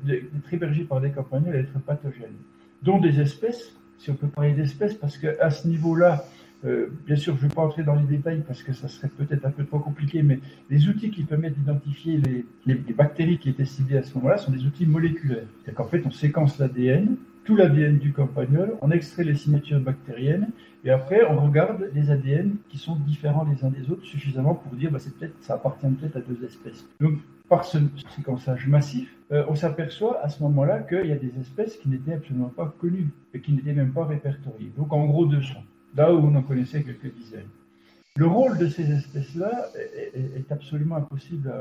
d'être 0.05 0.53
hébergés 0.55 0.85
par 0.85 1.01
des 1.01 1.11
campagnols 1.11 1.55
et 1.55 1.63
d'être 1.63 1.81
pathogènes, 1.81 2.37
dont 2.83 2.99
des 2.99 3.21
espèces, 3.21 3.75
si 3.99 4.11
on 4.11 4.15
peut 4.15 4.29
parler 4.29 4.53
d'espèces, 4.53 4.95
parce 4.95 5.17
qu'à 5.17 5.51
ce 5.51 5.67
niveau-là, 5.69 6.25
euh, 6.65 6.89
bien 7.07 7.17
sûr, 7.17 7.37
je 7.37 7.45
ne 7.45 7.49
vais 7.49 7.55
pas 7.55 7.63
entrer 7.63 7.83
dans 7.83 7.95
les 7.95 8.05
détails 8.05 8.43
parce 8.47 8.63
que 8.63 8.73
ça 8.73 8.89
serait 8.89 9.09
peut-être 9.09 9.47
un 9.47 9.51
peu 9.51 9.65
trop 9.65 9.79
compliqué, 9.79 10.23
mais 10.23 10.41
les 10.69 10.89
outils 10.89 11.11
qui 11.11 11.25
permettent 11.25 11.55
d'identifier 11.55 12.21
les, 12.67 12.75
bactéries 12.93 13.39
qui 13.39 13.49
étaient 13.49 13.65
ciblées 13.65 13.97
à 13.97 14.03
ce 14.03 14.15
moment-là 14.17 14.37
sont 14.37 14.53
des 14.53 14.65
outils 14.67 14.87
moléculaires. 14.87 15.47
C'est 15.65 15.75
qu'en 15.75 15.87
fait, 15.87 16.03
on 16.05 16.11
séquence 16.11 16.59
l'ADN, 16.59 17.17
tout 17.45 17.57
l'ADN 17.57 17.99
du 17.99 18.13
campagnol, 18.13 18.77
on 18.83 18.91
extrait 18.91 19.25
les 19.25 19.35
signatures 19.35 19.81
bactériennes, 19.81 20.51
et 20.85 20.91
après, 20.91 21.25
on 21.25 21.41
regarde 21.41 21.91
les 21.95 22.11
ADN 22.11 22.57
qui 22.69 22.77
sont 22.77 22.97
différents 22.97 23.45
les 23.45 23.65
uns 23.65 23.71
des 23.71 23.91
autres 23.91 24.05
suffisamment 24.05 24.55
pour 24.55 24.73
dire, 24.77 24.91
bah, 24.91 24.99
ça 25.41 25.55
appartient 25.55 25.87
peut-être 25.87 26.17
à 26.17 26.21
deux 26.21 26.45
espèces. 26.45 26.87
Donc, 27.01 27.19
par 27.49 27.65
ce 27.65 27.79
séquençage 28.15 28.69
massif, 28.69 29.13
euh, 29.33 29.45
on 29.49 29.55
s'aperçoit 29.55 30.23
à 30.23 30.29
ce 30.29 30.43
moment-là 30.43 30.81
qu'il 30.81 31.07
y 31.07 31.13
a 31.13 31.17
des 31.17 31.33
espèces 31.41 31.77
qui 31.77 31.89
n'étaient 31.89 32.15
absolument 32.15 32.49
pas 32.49 32.73
connues 32.81 33.09
et 33.35 33.41
qui 33.41 33.53
n'étaient 33.53 33.73
même 33.73 33.93
pas 33.93 34.05
répertoriées. 34.05 34.73
Donc, 34.77 34.93
en 34.93 35.07
gros, 35.07 35.27
200 35.27 35.55
là 35.97 36.13
où 36.15 36.19
on 36.19 36.35
en 36.35 36.43
connaissait 36.43 36.83
quelques 36.83 37.13
dizaines. 37.15 37.49
Le 38.17 38.27
rôle 38.27 38.59
de 38.59 38.67
ces 38.67 38.91
espèces-là 38.91 39.69
est, 40.15 40.51
absolument 40.51 40.97
impossible 40.97 41.53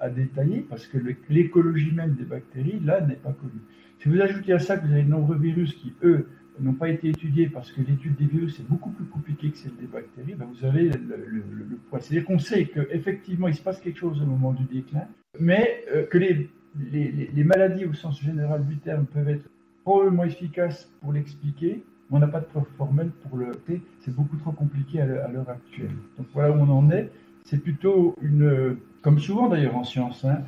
à, 0.00 0.08
détailler 0.10 0.60
parce 0.68 0.86
que 0.86 0.98
l'écologie 1.28 1.92
même 1.92 2.14
des 2.14 2.24
bactéries, 2.24 2.80
là, 2.80 3.00
n'est 3.00 3.14
pas 3.14 3.32
connue. 3.32 3.60
Si 3.98 4.08
vous 4.08 4.20
ajoutez 4.20 4.52
à 4.52 4.58
ça 4.58 4.76
que 4.76 4.86
vous 4.86 4.92
avez 4.92 5.02
de 5.02 5.10
nombreux 5.10 5.36
virus 5.36 5.74
qui, 5.74 5.92
eux, 6.02 6.26
n'ont 6.60 6.74
pas 6.74 6.88
été 6.88 7.08
étudiés 7.08 7.48
parce 7.48 7.72
que 7.72 7.80
l'étude 7.80 8.16
des 8.16 8.26
virus 8.26 8.58
est 8.60 8.68
beaucoup 8.68 8.90
plus 8.90 9.06
compliquée 9.06 9.50
que 9.50 9.56
celle 9.56 9.76
des 9.76 9.86
bactéries, 9.86 10.34
ben 10.34 10.46
vous 10.46 10.64
avez 10.64 10.90
le, 10.90 11.76
point. 11.88 12.00
C'est-à-dire 12.00 12.26
qu'on 12.26 12.38
sait 12.38 12.66
qu'effectivement, 12.66 13.48
il 13.48 13.54
se 13.54 13.62
passe 13.62 13.80
quelque 13.80 13.98
chose 13.98 14.20
au 14.20 14.26
moment 14.26 14.52
du 14.52 14.64
déclin, 14.64 15.06
mais 15.38 15.84
euh, 15.92 16.06
que 16.06 16.18
les, 16.18 17.44
maladies 17.44 17.84
au 17.84 17.94
sens 17.94 18.20
général 18.20 18.66
du 18.66 18.78
terme 18.78 19.06
peuvent 19.06 19.28
être 19.28 19.48
probablement 19.84 20.24
efficaces 20.24 20.90
pour 21.00 21.12
l'expliquer, 21.12 21.82
on 22.10 22.18
n'a 22.18 22.26
pas 22.26 22.40
de 22.40 22.46
preuve 22.46 22.66
formelle 22.76 23.10
pour 23.28 23.38
le 23.38 23.52
c'est 24.00 24.14
beaucoup 24.14 24.36
trop 24.36 24.52
compliqué 24.52 25.00
à 25.00 25.06
l'heure 25.06 25.48
actuelle. 25.48 25.94
Donc 26.18 26.26
voilà 26.34 26.50
où 26.50 26.60
on 26.60 26.70
en 26.70 26.90
est. 26.90 27.10
C'est 27.44 27.62
plutôt 27.62 28.14
une, 28.20 28.76
comme 29.02 29.18
souvent 29.18 29.48
d'ailleurs 29.48 29.76
en 29.76 29.84
science, 29.84 30.24
hein, 30.24 30.42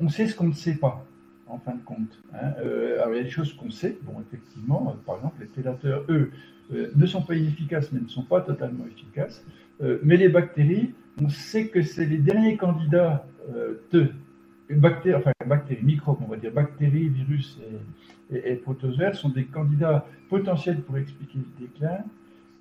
on 0.00 0.08
sait 0.08 0.26
ce 0.26 0.34
qu'on 0.34 0.48
ne 0.48 0.52
sait 0.54 0.76
pas, 0.76 1.04
en 1.48 1.58
fin 1.58 1.74
de 1.74 1.82
compte. 1.84 2.18
Hein. 2.34 2.52
Euh, 2.64 3.00
alors 3.00 3.14
il 3.14 3.18
y 3.18 3.20
a 3.20 3.24
des 3.24 3.30
choses 3.30 3.52
qu'on 3.52 3.70
sait, 3.70 3.98
bon 4.02 4.20
effectivement, 4.20 4.90
euh, 4.90 5.04
par 5.04 5.16
exemple 5.16 5.36
les 5.40 5.46
prédateurs, 5.46 6.04
eux, 6.08 6.30
euh, 6.72 6.90
ne 6.94 7.06
sont 7.06 7.22
pas 7.22 7.34
inefficaces, 7.34 7.92
mais 7.92 8.00
ne 8.00 8.08
sont 8.08 8.24
pas 8.24 8.40
totalement 8.40 8.86
efficaces. 8.86 9.44
mais 10.02 10.16
les 10.16 10.30
bactéries, 10.30 10.94
on 11.22 11.28
sait 11.28 11.68
que 11.68 11.82
c'est 11.82 12.06
les 12.06 12.16
derniers 12.16 12.56
candidats 12.56 13.26
de 13.92 14.08
bactéries, 14.70 15.16
enfin 15.16 15.32
bactéries, 15.46 15.82
microbes, 15.82 16.18
on 16.22 16.30
va 16.30 16.36
dire 16.36 16.52
bactéries, 16.52 17.08
virus 17.08 17.58
et, 18.30 18.52
et, 18.52 18.54
protozoaires 18.56 19.14
sont 19.14 19.28
des 19.28 19.44
candidats 19.44 20.06
potentiels 20.28 20.80
pour 20.80 20.98
expliquer 20.98 21.38
le 21.38 21.66
déclin. 21.66 21.98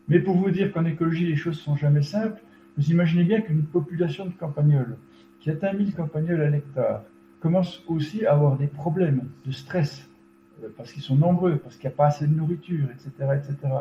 Mais 0.08 0.20
pour 0.20 0.36
vous 0.36 0.52
dire 0.52 0.72
qu'en 0.72 0.86
écologie, 0.86 1.26
les 1.26 1.36
choses 1.36 1.60
sont 1.60 1.76
jamais 1.76 2.04
simples, 2.04 2.40
vous 2.78 2.92
imaginez 2.92 3.24
bien 3.24 3.42
qu'une 3.42 3.64
population 3.64 4.26
de 4.26 4.32
campagnols 4.32 4.98
qui 5.40 5.50
atteint 5.50 5.74
1000 5.74 5.94
campagnols 5.94 6.42
à 6.42 6.50
l'hectare 6.50 7.04
commence 7.40 7.84
aussi 7.88 8.26
à 8.26 8.34
avoir 8.34 8.58
des 8.58 8.68
problèmes 8.68 9.30
de 9.46 9.52
stress 9.52 10.08
euh, 10.64 10.70
parce 10.76 10.92
qu'ils 10.92 11.04
sont 11.04 11.16
nombreux, 11.16 11.58
parce 11.58 11.76
qu'il 11.76 11.88
n'y 11.88 11.94
a 11.94 11.98
pas 11.98 12.08
assez 12.08 12.28
de 12.28 12.34
nourriture, 12.34 12.88
etc., 12.92 13.12
etc. 13.36 13.74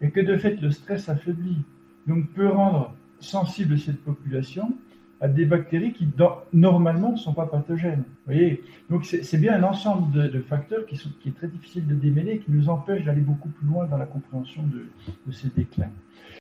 Et 0.00 0.10
que 0.10 0.20
de 0.20 0.36
fait, 0.36 0.60
le 0.60 0.70
stress 0.70 1.08
affaiblit, 1.08 1.58
donc 2.06 2.28
peut 2.32 2.48
rendre 2.48 2.94
sensible 3.20 3.78
cette 3.78 4.02
population 4.02 4.72
à 5.20 5.28
des 5.28 5.44
bactéries 5.44 5.92
qui, 5.92 6.08
normalement, 6.52 7.12
ne 7.12 7.16
sont 7.16 7.34
pas 7.34 7.46
pathogènes. 7.46 8.04
Voyez 8.26 8.62
Donc, 8.88 9.04
c'est 9.04 9.38
bien 9.38 9.54
un 9.54 9.62
ensemble 9.62 10.30
de, 10.30 10.40
facteurs 10.40 10.86
qui, 10.86 10.96
est 11.26 11.36
très 11.36 11.48
difficile 11.48 11.86
de 11.86 11.94
démêler 11.94 12.38
qui 12.38 12.50
nous 12.50 12.68
empêche 12.68 13.04
d'aller 13.04 13.20
beaucoup 13.20 13.50
plus 13.50 13.66
loin 13.66 13.86
dans 13.86 13.98
la 13.98 14.06
compréhension 14.06 14.62
de, 14.62 15.32
ces 15.32 15.48
déclins. 15.48 15.90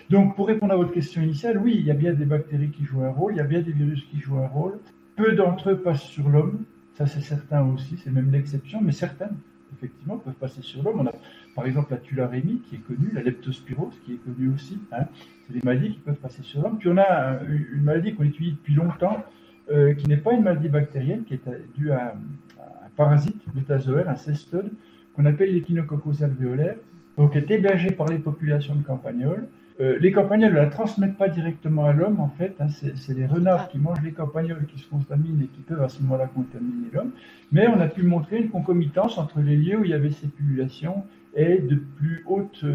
Donc, 0.10 0.36
pour 0.36 0.48
répondre 0.48 0.74
à 0.74 0.78
votre 0.78 0.94
question 0.94 1.22
initiale, 1.22 1.58
oui, 1.58 1.76
il 1.78 1.86
y 1.86 1.92
a 1.92 1.96
bien 1.96 2.14
des 2.14 2.26
bactéries 2.26 2.72
qui 2.72 2.86
jouent 2.86 3.04
un 3.04 3.12
rôle, 3.12 3.34
il 3.34 3.38
y 3.38 3.42
a 3.42 3.46
bien 3.46 3.62
des 3.62 3.74
virus 3.74 4.04
qui 4.06 4.20
jouent 4.20 4.40
un 4.40 4.48
rôle. 4.48 4.80
Peu 5.16 5.34
d'entre 5.34 5.72
eux 5.72 5.78
passent 5.78 6.04
sur 6.04 6.30
l'homme, 6.30 6.64
ça 6.96 7.06
c'est 7.06 7.22
certain 7.22 7.64
aussi, 7.66 7.98
c'est 7.98 8.12
même 8.12 8.32
l'exception, 8.32 8.80
mais 8.82 8.94
certains, 8.94 9.30
effectivement, 9.74 10.18
peuvent 10.18 10.34
passer 10.34 10.62
sur 10.62 10.84
l'homme. 10.84 11.00
On 11.02 11.08
a 11.08 11.14
par 11.56 11.66
exemple 11.66 11.92
la 11.92 11.98
tularémie 11.98 12.62
qui 12.70 12.76
est 12.76 12.80
connue, 12.80 13.12
la 13.14 13.22
leptospirose 13.22 13.96
qui 14.06 14.14
est 14.14 14.18
connue 14.18 14.54
aussi. 14.54 14.80
Hein. 14.92 15.06
C'est 15.48 15.54
des 15.54 15.62
maladies 15.64 15.92
qui 15.92 16.00
peuvent 16.00 16.16
passer 16.16 16.44
sur 16.44 16.62
l'homme. 16.62 16.78
Puis 16.78 16.90
on 16.90 16.98
a 16.98 17.40
une 17.48 17.84
maladie 17.84 18.14
qu'on 18.14 18.24
étudie 18.24 18.52
depuis 18.52 18.76
longtemps, 18.76 19.24
euh, 19.72 19.94
qui 19.94 20.08
n'est 20.08 20.18
pas 20.18 20.34
une 20.34 20.44
maladie 20.44 20.70
bactérienne, 20.70 21.24
qui 21.24 21.36
est 21.36 21.50
due 21.76 21.92
à, 21.92 22.16
un 22.60 22.90
parasite 22.96 23.42
métazoaire, 23.54 24.10
un 24.10 24.16
cestode, 24.16 24.72
qu'on 25.16 25.26
appelle 25.26 25.54
l'échinococcus 25.54 26.22
alvéolaire, 26.22 26.76
donc 27.18 27.36
est 27.36 27.50
hébergé 27.52 27.92
par 27.92 28.08
les 28.08 28.18
populations 28.18 28.76
de 28.76 28.84
campagnols 28.84 29.48
euh, 29.80 29.98
les 30.00 30.12
campagnols 30.12 30.52
ne 30.52 30.58
la 30.58 30.68
transmettent 30.68 31.18
pas 31.18 31.30
directement 31.30 31.86
à 31.86 31.94
l'homme, 31.94 32.20
en 32.20 32.30
fait. 32.30 32.56
Hein, 32.60 32.68
c'est 32.68 33.14
les 33.14 33.26
renards 33.26 33.66
ah. 33.66 33.70
qui 33.72 33.78
mangent 33.78 34.02
les 34.04 34.12
campagnols 34.12 34.66
qui 34.68 34.80
se 34.80 34.88
contaminent 34.88 35.42
et 35.42 35.48
qui 35.48 35.62
peuvent 35.62 35.82
à 35.82 35.90
ce 35.90 36.02
moment-là 36.02 36.28
contaminer 36.28 36.88
l'homme. 36.92 37.12
Mais 37.52 37.68
on 37.68 37.80
a 37.80 37.88
pu 37.88 38.04
montrer 38.04 38.40
une 38.40 38.50
concomitance 38.50 39.18
entre 39.18 39.40
les 39.40 39.56
lieux 39.56 39.80
où 39.80 39.84
il 39.86 39.92
y 39.92 39.94
avait 39.94 40.12
ces 40.12 40.28
pullulations 40.28 41.04
et 41.36 41.60
de 41.60 41.76
plus 41.76 42.24
haute 42.28 42.66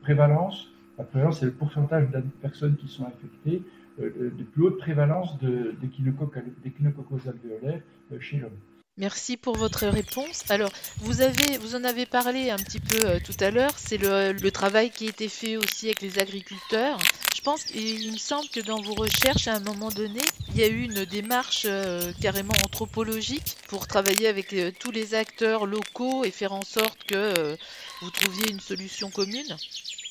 prévalence. 0.00 0.72
La 0.98 1.04
prévalence, 1.04 1.40
c'est 1.40 1.46
le 1.46 1.52
pourcentage 1.52 2.10
de 2.10 2.20
personnes 2.40 2.76
qui 2.76 2.88
sont 2.88 3.04
infectées, 3.04 3.62
euh, 4.00 4.30
de 4.36 4.44
plus 4.44 4.64
haute 4.64 4.78
prévalence 4.78 5.38
d'échinococcus 5.40 7.28
alvéolaires 7.28 7.80
euh, 8.12 8.20
chez 8.20 8.38
l'homme. 8.38 8.50
Merci 8.96 9.36
pour 9.36 9.56
votre 9.56 9.88
réponse. 9.88 10.44
Alors, 10.50 10.70
vous 10.98 11.20
avez, 11.20 11.58
vous 11.58 11.74
en 11.74 11.82
avez 11.82 12.06
parlé 12.06 12.50
un 12.50 12.56
petit 12.56 12.78
peu 12.78 13.04
euh, 13.04 13.18
tout 13.18 13.34
à 13.40 13.50
l'heure. 13.50 13.72
C'est 13.76 13.96
le, 13.98 14.50
travail 14.50 14.90
qui 14.90 15.06
a 15.06 15.08
été 15.08 15.28
fait 15.28 15.56
aussi 15.56 15.86
avec 15.86 16.00
les 16.00 16.20
agriculteurs. 16.20 16.96
Je 17.34 17.40
pense 17.42 17.64
qu'il 17.64 18.12
me 18.12 18.16
semble 18.16 18.48
que 18.50 18.60
dans 18.60 18.80
vos 18.80 18.94
recherches, 18.94 19.48
à 19.48 19.56
un 19.56 19.60
moment 19.60 19.88
donné, 19.88 20.20
il 20.50 20.60
y 20.60 20.62
a 20.62 20.68
eu 20.68 20.82
une 20.82 21.04
démarche 21.06 21.66
euh, 21.68 22.12
carrément 22.22 22.54
anthropologique 22.64 23.56
pour 23.66 23.88
travailler 23.88 24.28
avec 24.28 24.52
euh, 24.52 24.70
tous 24.78 24.92
les 24.92 25.16
acteurs 25.16 25.66
locaux 25.66 26.22
et 26.24 26.30
faire 26.30 26.52
en 26.52 26.62
sorte 26.62 27.02
que 27.02 27.56
vous 28.00 28.10
trouviez 28.10 28.52
une 28.52 28.60
solution 28.60 29.10
commune. 29.10 29.56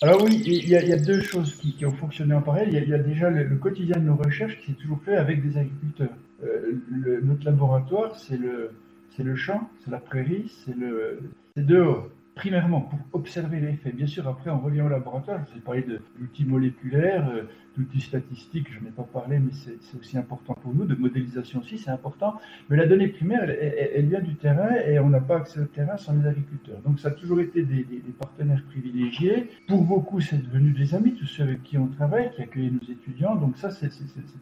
Alors 0.01 0.21
oui, 0.21 0.43
il 0.45 0.67
y, 0.67 0.75
a, 0.75 0.97
deux 0.97 1.21
choses 1.21 1.55
qui, 1.55 1.85
ont 1.85 1.93
fonctionné 1.93 2.33
en 2.33 2.41
parallèle. 2.41 2.67
Il 2.73 2.89
y 2.89 2.93
a, 2.93 2.97
déjà 2.97 3.29
le, 3.29 3.55
quotidien 3.55 3.95
de 3.95 4.01
nos 4.03 4.17
recherches 4.17 4.59
qui 4.59 4.71
s'est 4.71 4.77
toujours 4.77 4.99
fait 5.05 5.15
avec 5.15 5.41
des 5.41 5.57
agriculteurs. 5.57 6.09
Euh, 6.43 7.19
notre 7.23 7.45
laboratoire, 7.45 8.15
c'est 8.15 8.37
le, 8.37 8.71
c'est 9.09 9.23
le 9.23 9.35
champ, 9.35 9.69
c'est 9.83 9.91
la 9.91 9.99
prairie, 9.99 10.51
c'est 10.65 10.75
le, 10.75 11.19
c'est 11.55 11.65
dehors 11.65 12.09
primairement 12.35 12.81
pour 12.81 12.99
observer 13.13 13.59
l'effet. 13.59 13.91
Bien 13.91 14.07
sûr, 14.07 14.27
après, 14.27 14.49
on 14.49 14.59
revient 14.59 14.81
au 14.81 14.89
laboratoire. 14.89 15.39
Je 15.45 15.51
vous 15.51 15.57
ai 15.57 15.61
parlé 15.61 15.85
d'outils 16.19 16.45
moléculaires, 16.45 17.29
euh, 17.29 17.43
d'outils 17.77 18.01
statistiques, 18.01 18.67
je 18.71 18.79
n'en 18.79 18.87
ai 18.87 18.91
pas 18.91 19.03
parlé, 19.03 19.39
mais 19.39 19.51
c'est 19.51 19.99
aussi 19.99 20.17
important 20.17 20.55
pour 20.55 20.73
nous, 20.73 20.85
de 20.85 20.95
modélisation 20.95 21.59
aussi, 21.59 21.77
c'est 21.77 21.91
important. 21.91 22.39
Mais 22.69 22.77
la 22.77 22.87
donnée 22.87 23.07
primaire, 23.07 23.43
elle, 23.49 24.07
vient 24.07 24.21
du 24.21 24.35
terrain 24.35 24.75
et 24.87 24.99
on 24.99 25.09
n'a 25.09 25.21
pas 25.21 25.37
accès 25.37 25.59
au 25.59 25.65
terrain 25.65 25.97
sans 25.97 26.13
les 26.13 26.27
agriculteurs. 26.27 26.79
Donc, 26.85 26.99
ça 26.99 27.09
a 27.09 27.11
toujours 27.11 27.39
été 27.39 27.63
des, 27.63 27.85
partenaires 28.19 28.63
privilégiés. 28.69 29.49
Pour 29.67 29.83
beaucoup, 29.83 30.19
c'est 30.21 30.41
devenu 30.41 30.71
des 30.71 30.95
amis, 30.95 31.13
tous 31.13 31.25
ceux 31.25 31.43
avec 31.43 31.63
qui 31.63 31.77
on 31.77 31.87
travaille, 31.87 32.31
qui 32.31 32.41
accueillent 32.41 32.71
nos 32.71 32.91
étudiants. 32.91 33.35
Donc, 33.35 33.57
ça, 33.57 33.69
c'est 33.71 33.89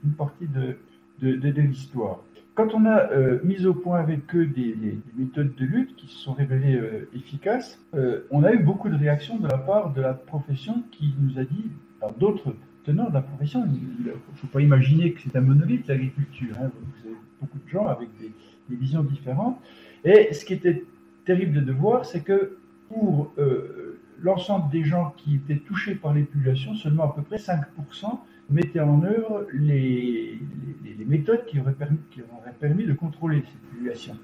une 0.03 0.13
partie 0.13 0.47
de, 0.47 0.77
de, 1.19 1.62
l'histoire. 1.62 2.19
Quand 2.56 2.74
on 2.74 2.86
a 2.86 3.12
euh, 3.12 3.39
mis 3.43 3.65
au 3.65 3.74
point 3.74 4.00
avec 4.00 4.36
eux 4.36 4.45
des, 4.45 4.76
méthodes 5.15 5.56
de 5.56 5.65
lutte 5.65 5.95
qui 5.95 6.08
se 6.08 6.17
sont 6.17 6.34
révélées 6.34 6.76
euh, 6.76 7.10
efficaces, 7.15 7.80
euh, 7.93 8.21
on 8.32 8.43
a 8.43 8.52
eu 8.52 8.60
beaucoup 8.60 8.89
de 8.89 8.95
réactions 8.95 9.38
de 9.38 9.47
la 9.47 9.58
part 9.58 9.93
de 9.93 10.02
la 10.02 10.13
profession 10.13 10.84
qui 10.91 11.13
nous 11.19 11.39
a 11.39 11.43
dit, 11.43 11.71
par 12.00 12.12
d'autres 12.13 12.56
tenants 12.84 13.10
de 13.10 13.13
la 13.13 13.21
profession, 13.21 13.63
il 13.65 14.06
ne 14.06 14.12
faut 14.36 14.47
pas 14.47 14.62
imaginer 14.62 15.13
que 15.13 15.21
c'est 15.21 15.36
un 15.36 15.41
monolithe 15.41 15.88
l'agriculture. 15.88 16.56
Hein. 16.60 16.71
vous 16.74 17.08
avez 17.08 17.17
beaucoup 17.39 17.60
de 17.63 17.69
gens 17.69 17.88
avec 17.88 18.10
des, 18.19 18.32
des 18.69 18.76
visions 18.76 19.04
différentes. 19.04 19.60
Et 20.04 20.34
ce 20.34 20.43
qui 20.43 20.54
était 20.54 20.84
terrible 21.26 21.63
de 21.63 21.71
voir, 21.71 22.06
c'est 22.06 22.21
que 22.21 22.58
pour 22.89 23.32
l'ensemble 24.19 24.71
des 24.71 24.84
gens 24.84 25.13
qui 25.15 25.36
étaient 25.36 25.62
touchés 25.62 25.95
par 25.95 26.13
l'épulation, 26.13 26.74
seulement 26.74 27.04
à 27.04 27.13
peu 27.13 27.21
près 27.21 27.38
5% 27.38 27.62
mettaient 28.51 28.79
en 28.79 29.03
œuvre 29.03 29.47
les, 29.53 30.39
méthodes 31.05 31.45
qui 31.45 31.59
auraient, 31.59 31.75
permis, 32.59 32.85
de 32.85 32.93
contrôler 32.93 33.43
cette 33.45 33.73
épulation. 33.73 34.15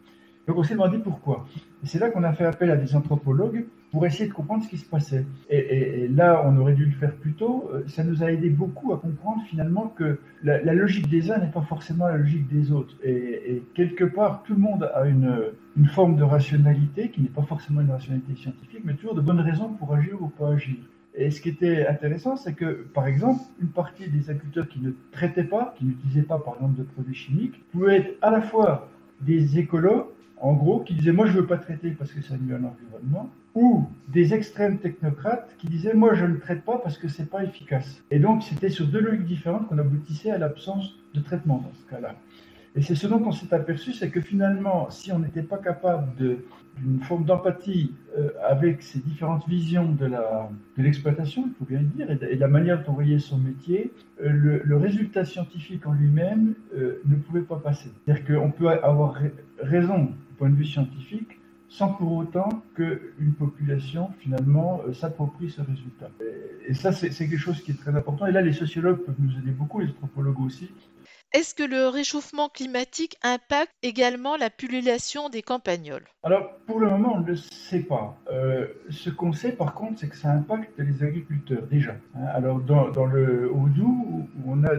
Donc 0.47 0.57
on 0.57 0.63
s'est 0.63 0.75
demandé 0.75 0.99
pourquoi. 0.99 1.45
Et 1.83 1.87
c'est 1.87 1.99
là 1.99 2.09
qu'on 2.09 2.23
a 2.23 2.31
fait 2.31 2.45
appel 2.45 2.71
à 2.71 2.77
des 2.77 2.95
anthropologues 2.95 3.65
pour 3.91 4.05
essayer 4.05 4.29
de 4.29 4.33
comprendre 4.33 4.63
ce 4.63 4.69
qui 4.69 4.77
se 4.77 4.85
passait. 4.85 5.25
Et, 5.49 6.07
là, 6.07 6.43
on 6.45 6.55
aurait 6.57 6.73
dû 6.73 6.85
le 6.85 6.91
faire 6.91 7.13
plus 7.15 7.33
tôt. 7.33 7.69
Euh, 7.73 7.83
ça 7.87 8.03
nous 8.03 8.23
a 8.23 8.31
aidé 8.31 8.49
beaucoup 8.49 8.93
à 8.93 8.97
comprendre 8.97 9.41
finalement 9.49 9.87
que 9.87 10.19
la, 10.43 10.73
logique 10.73 11.09
des 11.09 11.31
uns 11.31 11.37
n'est 11.37 11.51
pas 11.51 11.61
forcément 11.61 12.07
la 12.07 12.17
logique 12.17 12.47
des 12.47 12.71
autres. 12.71 12.95
Et, 13.03 13.63
quelque 13.75 14.05
part, 14.05 14.43
tout 14.43 14.53
le 14.53 14.59
monde 14.59 14.89
a 14.93 15.05
une 15.07 15.87
forme 15.87 16.15
de 16.15 16.23
rationalité 16.23 17.09
qui 17.09 17.21
n'est 17.21 17.29
pas 17.29 17.43
forcément 17.43 17.81
une 17.81 17.91
rationalité 17.91 18.35
scientifique, 18.35 18.81
mais 18.85 18.93
toujours 18.93 19.15
de 19.15 19.21
bonnes 19.21 19.41
raisons 19.41 19.69
pour 19.73 19.93
agir 19.93 20.21
ou 20.21 20.27
pas 20.27 20.49
agir. 20.53 20.77
Et 21.19 21.31
ce 21.31 21.41
qui 21.41 21.49
était 21.49 21.87
intéressant, 21.87 22.37
c'est 22.37 22.53
que, 22.53 22.85
par 22.93 23.07
exemple, 23.07 23.41
une 23.59 23.69
partie 23.69 24.07
des 24.07 24.29
agriculteurs 24.29 24.67
qui 24.69 24.79
ne 24.79 24.91
traitaient 25.11 25.43
pas, 25.43 25.73
qui 25.77 25.85
n'utilisaient 25.85 26.21
pas, 26.21 26.37
par 26.37 26.55
exemple, 26.55 26.77
de 26.77 26.83
produits 26.83 27.15
chimiques, 27.15 27.67
pouvaient 27.71 27.97
être 27.97 28.17
à 28.21 28.29
la 28.29 28.41
fois 28.41 28.87
des 29.21 29.57
écolos 29.57 30.13
en 30.39 30.53
gros, 30.53 30.81
qui 30.81 30.93
disaient 30.93 31.11
moi 31.11 31.25
je 31.25 31.31
veux 31.31 31.47
pas 31.47 31.57
traiter 31.57 31.89
parce 31.91 32.11
que 32.11 32.21
ça 32.21 32.35
nuit 32.37 32.53
à 32.53 32.59
l'environnement, 32.59 33.31
ou 33.55 33.87
des 34.07 34.35
extrêmes 34.35 34.77
technocrates 34.77 35.55
qui 35.57 35.67
disaient 35.67 35.95
moi 35.95 36.13
je 36.13 36.25
ne 36.25 36.35
traite 36.35 36.63
pas 36.63 36.77
parce 36.77 36.97
que 36.99 37.07
c'est 37.07 37.27
pas 37.29 37.43
efficace. 37.43 38.03
Et 38.11 38.19
donc 38.19 38.43
c'était 38.43 38.69
sur 38.69 38.85
deux 38.85 38.99
logiques 38.99 39.25
différentes 39.25 39.67
qu'on 39.67 39.79
aboutissait 39.79 40.29
à 40.29 40.37
l'absence 40.37 40.93
de 41.15 41.21
traitement 41.21 41.57
dans 41.57 41.73
ce 41.73 41.89
cas-là. 41.89 42.15
Et 42.77 42.83
c'est 42.83 42.93
ce 42.93 43.07
dont 43.07 43.23
on 43.25 43.31
s'est 43.31 43.51
aperçu, 43.55 43.91
c'est 43.91 44.11
que 44.11 44.21
finalement, 44.21 44.91
si 44.91 45.11
on 45.11 45.17
n'était 45.17 45.41
pas 45.41 45.57
capable 45.57 46.09
d'une 46.15 47.01
forme 47.01 47.25
d'empathie 47.25 47.91
euh, 48.15 48.29
avec 48.47 48.83
ces 48.83 48.99
différentes 48.99 49.47
visions 49.47 49.91
de 49.93 50.11
l'exploitation, 50.77 51.45
il 51.47 51.53
faut 51.57 51.65
bien 51.65 51.79
le 51.79 51.87
dire, 51.87 52.11
et 52.11 52.35
la 52.35 52.47
manière 52.47 52.83
dont 52.83 52.91
on 52.91 52.93
voyait 52.93 53.17
son 53.17 53.39
métier, 53.39 53.91
euh, 54.23 54.61
le, 54.63 54.77
résultat 54.77 55.25
scientifique 55.25 55.87
en 55.87 55.93
lui-même 55.93 56.53
euh, 56.75 57.01
ne 57.05 57.15
pouvait 57.15 57.41
pas 57.41 57.55
passer. 57.55 57.89
C'est-à-dire 58.05 58.25
qu'on 58.27 58.51
peut 58.51 58.69
avoir 58.69 59.17
raison 59.59 60.11
point 60.37 60.51
de 60.51 60.55
vue 60.55 60.65
scientifique, 60.65 61.39
sans 61.69 61.93
pour 61.93 62.11
autant 62.11 62.61
qu'une 62.75 63.33
population, 63.39 64.11
finalement, 64.19 64.83
s'approprie 64.93 65.49
ce 65.49 65.61
résultat. 65.61 66.11
Et 66.67 66.75
ça, 66.75 66.91
c'est 66.91 67.09
quelque 67.09 67.37
chose 67.37 67.59
qui 67.61 67.71
est 67.71 67.79
très 67.79 67.95
important. 67.95 68.27
Et 68.27 68.31
là, 68.31 68.41
les 68.41 68.53
sociologues 68.53 68.99
peuvent 68.99 69.15
nous 69.19 69.31
aider 69.31 69.51
beaucoup, 69.51 69.79
les 69.79 69.89
anthropologues 69.89 70.39
aussi. 70.41 70.69
Est-ce 71.33 71.53
que 71.53 71.63
le 71.63 71.89
réchauffement 71.89 72.47
climatique 72.47 73.17
impacte 73.21 73.73
également 73.83 74.37
la 74.37 74.49
pullulation 74.49 75.27
des 75.27 75.41
campagnols? 75.41 76.05
Alors, 76.23 76.53
pour 76.65 76.79
le 76.79 76.89
moment, 76.89 77.15
on 77.15 77.19
ne 77.19 77.27
le 77.27 77.35
sait 77.35 77.81
pas. 77.81 78.17
Euh, 78.31 78.67
ce 78.89 79.09
qu'on 79.09 79.33
sait, 79.33 79.51
par 79.51 79.73
contre, 79.73 79.99
c'est 79.99 80.07
que 80.07 80.15
ça 80.15 80.31
impacte 80.31 80.71
les 80.79 81.03
agriculteurs, 81.03 81.63
déjà. 81.63 81.97
Hein. 82.15 82.25
Alors, 82.33 82.61
dans, 82.61 83.05
le 83.05 83.51
Haut-Doubs, 83.51 83.85
où 83.85 84.27
on 84.45 84.63
a 84.63 84.75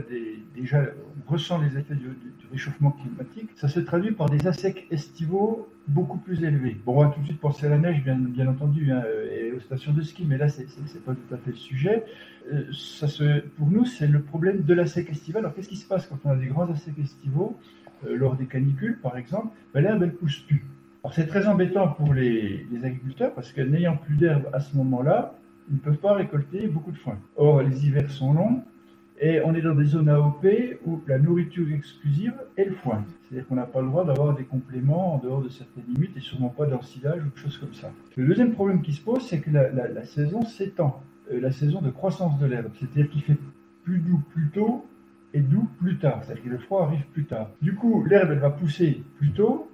déjà, 0.54 0.84
on 1.26 1.30
ressent 1.30 1.58
les 1.58 1.76
effets 1.76 1.94
du, 1.94 2.08
du, 2.08 2.46
réchauffement 2.50 2.92
climatique, 2.92 3.50
ça 3.56 3.68
se 3.68 3.80
traduit 3.80 4.12
par 4.12 4.30
des 4.30 4.46
assecs 4.46 4.87
estivaux 4.90 5.68
beaucoup 5.88 6.18
plus 6.18 6.44
élevés. 6.44 6.77
Bon, 6.85 6.96
on 6.96 7.05
va 7.05 7.11
tout 7.11 7.20
de 7.20 7.27
suite 7.27 7.40
penser 7.40 7.66
à 7.66 7.70
la 7.70 7.79
neige, 7.79 8.03
bien, 8.05 8.46
entendu, 8.46 8.92
hein, 8.92 9.03
et 9.33 9.53
aux 9.53 9.61
stations 9.61 9.92
de 9.92 10.03
ski, 10.03 10.24
mais 10.29 10.38
là, 10.38 10.48
c'est 10.48 10.66
pas 11.05 11.14
tout 11.14 11.35
à 11.35 11.38
fait 11.38 11.51
le 11.51 11.57
sujet. 11.57 12.05
Euh, 12.53 12.64
ça 12.72 13.09
se, 13.09 13.40
pour 13.57 13.68
nous, 13.70 13.85
c'est 13.85 14.07
le 14.07 14.20
problème 14.20 14.62
de 14.62 14.74
l'assec 14.74 15.11
estival. 15.11 15.44
Alors, 15.44 15.55
qu'est-ce 15.55 15.68
qui 15.68 15.77
se 15.77 15.87
passe 15.87 16.07
quand 16.07 16.18
on 16.24 16.31
a 16.31 16.37
des 16.37 16.46
grands 16.46 16.70
assecs 16.70 16.98
estivaux, 16.98 17.59
euh, 18.07 18.16
lors 18.16 18.37
des 18.37 18.46
canicules, 18.46 18.98
par 19.03 19.16
exemple? 19.16 19.48
Ben, 19.74 19.83
L'herbe, 19.83 20.03
elle 20.03 20.14
pousse 20.14 20.38
plus. 20.40 20.64
Alors, 21.03 21.14
c'est 21.14 21.27
très 21.27 21.46
embêtant 21.46 21.88
pour 21.88 22.14
les, 22.14 22.66
les 22.70 22.85
agriculteurs, 22.85 23.35
parce 23.35 23.53
que 23.53 23.61
n'ayant 23.61 23.96
plus 23.96 24.16
d'herbe 24.16 24.48
à 24.53 24.61
ce 24.61 24.77
moment-là, 24.77 25.35
ils 25.70 25.74
ne 25.74 25.81
peuvent 25.81 25.98
pas 25.98 26.14
récolter 26.14 26.66
beaucoup 26.68 26.92
de 26.92 26.96
foin. 26.96 27.18
Or, 27.37 27.62
les 27.62 27.87
hivers 27.87 28.11
sont 28.11 28.33
longs, 28.33 28.62
et 29.20 29.40
on 29.44 29.54
est 29.54 29.62
dans 29.62 29.74
des 29.74 29.85
zones 29.85 30.09
AOP 30.09 30.46
où 30.87 31.00
la 31.07 31.18
nourriture 31.18 31.66
exclusive 31.72 32.35
est 32.57 32.64
le 32.64 32.74
foin. 32.74 33.04
C'est-à-dire 33.22 33.48
qu'on 33.48 33.57
n'a 33.57 33.66
pas 33.66 33.81
le 33.81 33.88
droit 33.88 34.04
d'avoir 34.04 34.35
des 34.37 34.44
compléments 34.44 35.14
en 35.14 35.18
dehors 35.18 35.42
de 35.42 35.48
certaines 35.48 35.85
limites 35.88 36.16
et 36.16 36.20
sûrement 36.20 36.50
pas 36.50 36.66
d'ensilage 36.66 37.22
ou 37.24 37.31
de 37.31 37.37
choses 37.37 37.59
comme 37.59 37.74
ça. 37.74 37.90
Le 38.16 38.26
deuxième 38.26 38.52
problème 38.52 38.83
qui 38.83 38.92
se 38.92 39.02
pose, 39.02 39.26
c'est 39.26 39.40
que 39.40 39.50
la, 39.50 40.04
saison 40.04 40.42
s'étend, 40.42 41.02
euh, 41.33 41.40
la 41.40 41.50
saison 41.50 41.81
de 41.81 41.90
croissance 41.90 42.38
de 42.38 42.46
l'herbe. 42.46 42.70
C'est-à-dire 42.78 43.11
qu'il 43.11 43.22
fait 43.22 43.38
plus 43.85 43.98
doux 43.98 44.22
plus 44.31 44.50
tôt 44.50 44.87
et 45.35 45.40
doux 45.40 45.68
plus 45.78 45.98
tard. 45.98 46.22
C'est-à-dire 46.22 46.44
que 46.44 46.50
le 46.50 46.59
froid 46.59 46.85
arrive 46.85 47.04
plus 47.12 47.24
tard. 47.24 47.50
Du 47.61 47.74
coup, 47.74 48.04
l'herbe, 48.04 48.31
elle 48.33 48.38
va 48.38 48.50
pousser 48.50 49.02
plus 49.16 49.33
tôt, 49.33 49.70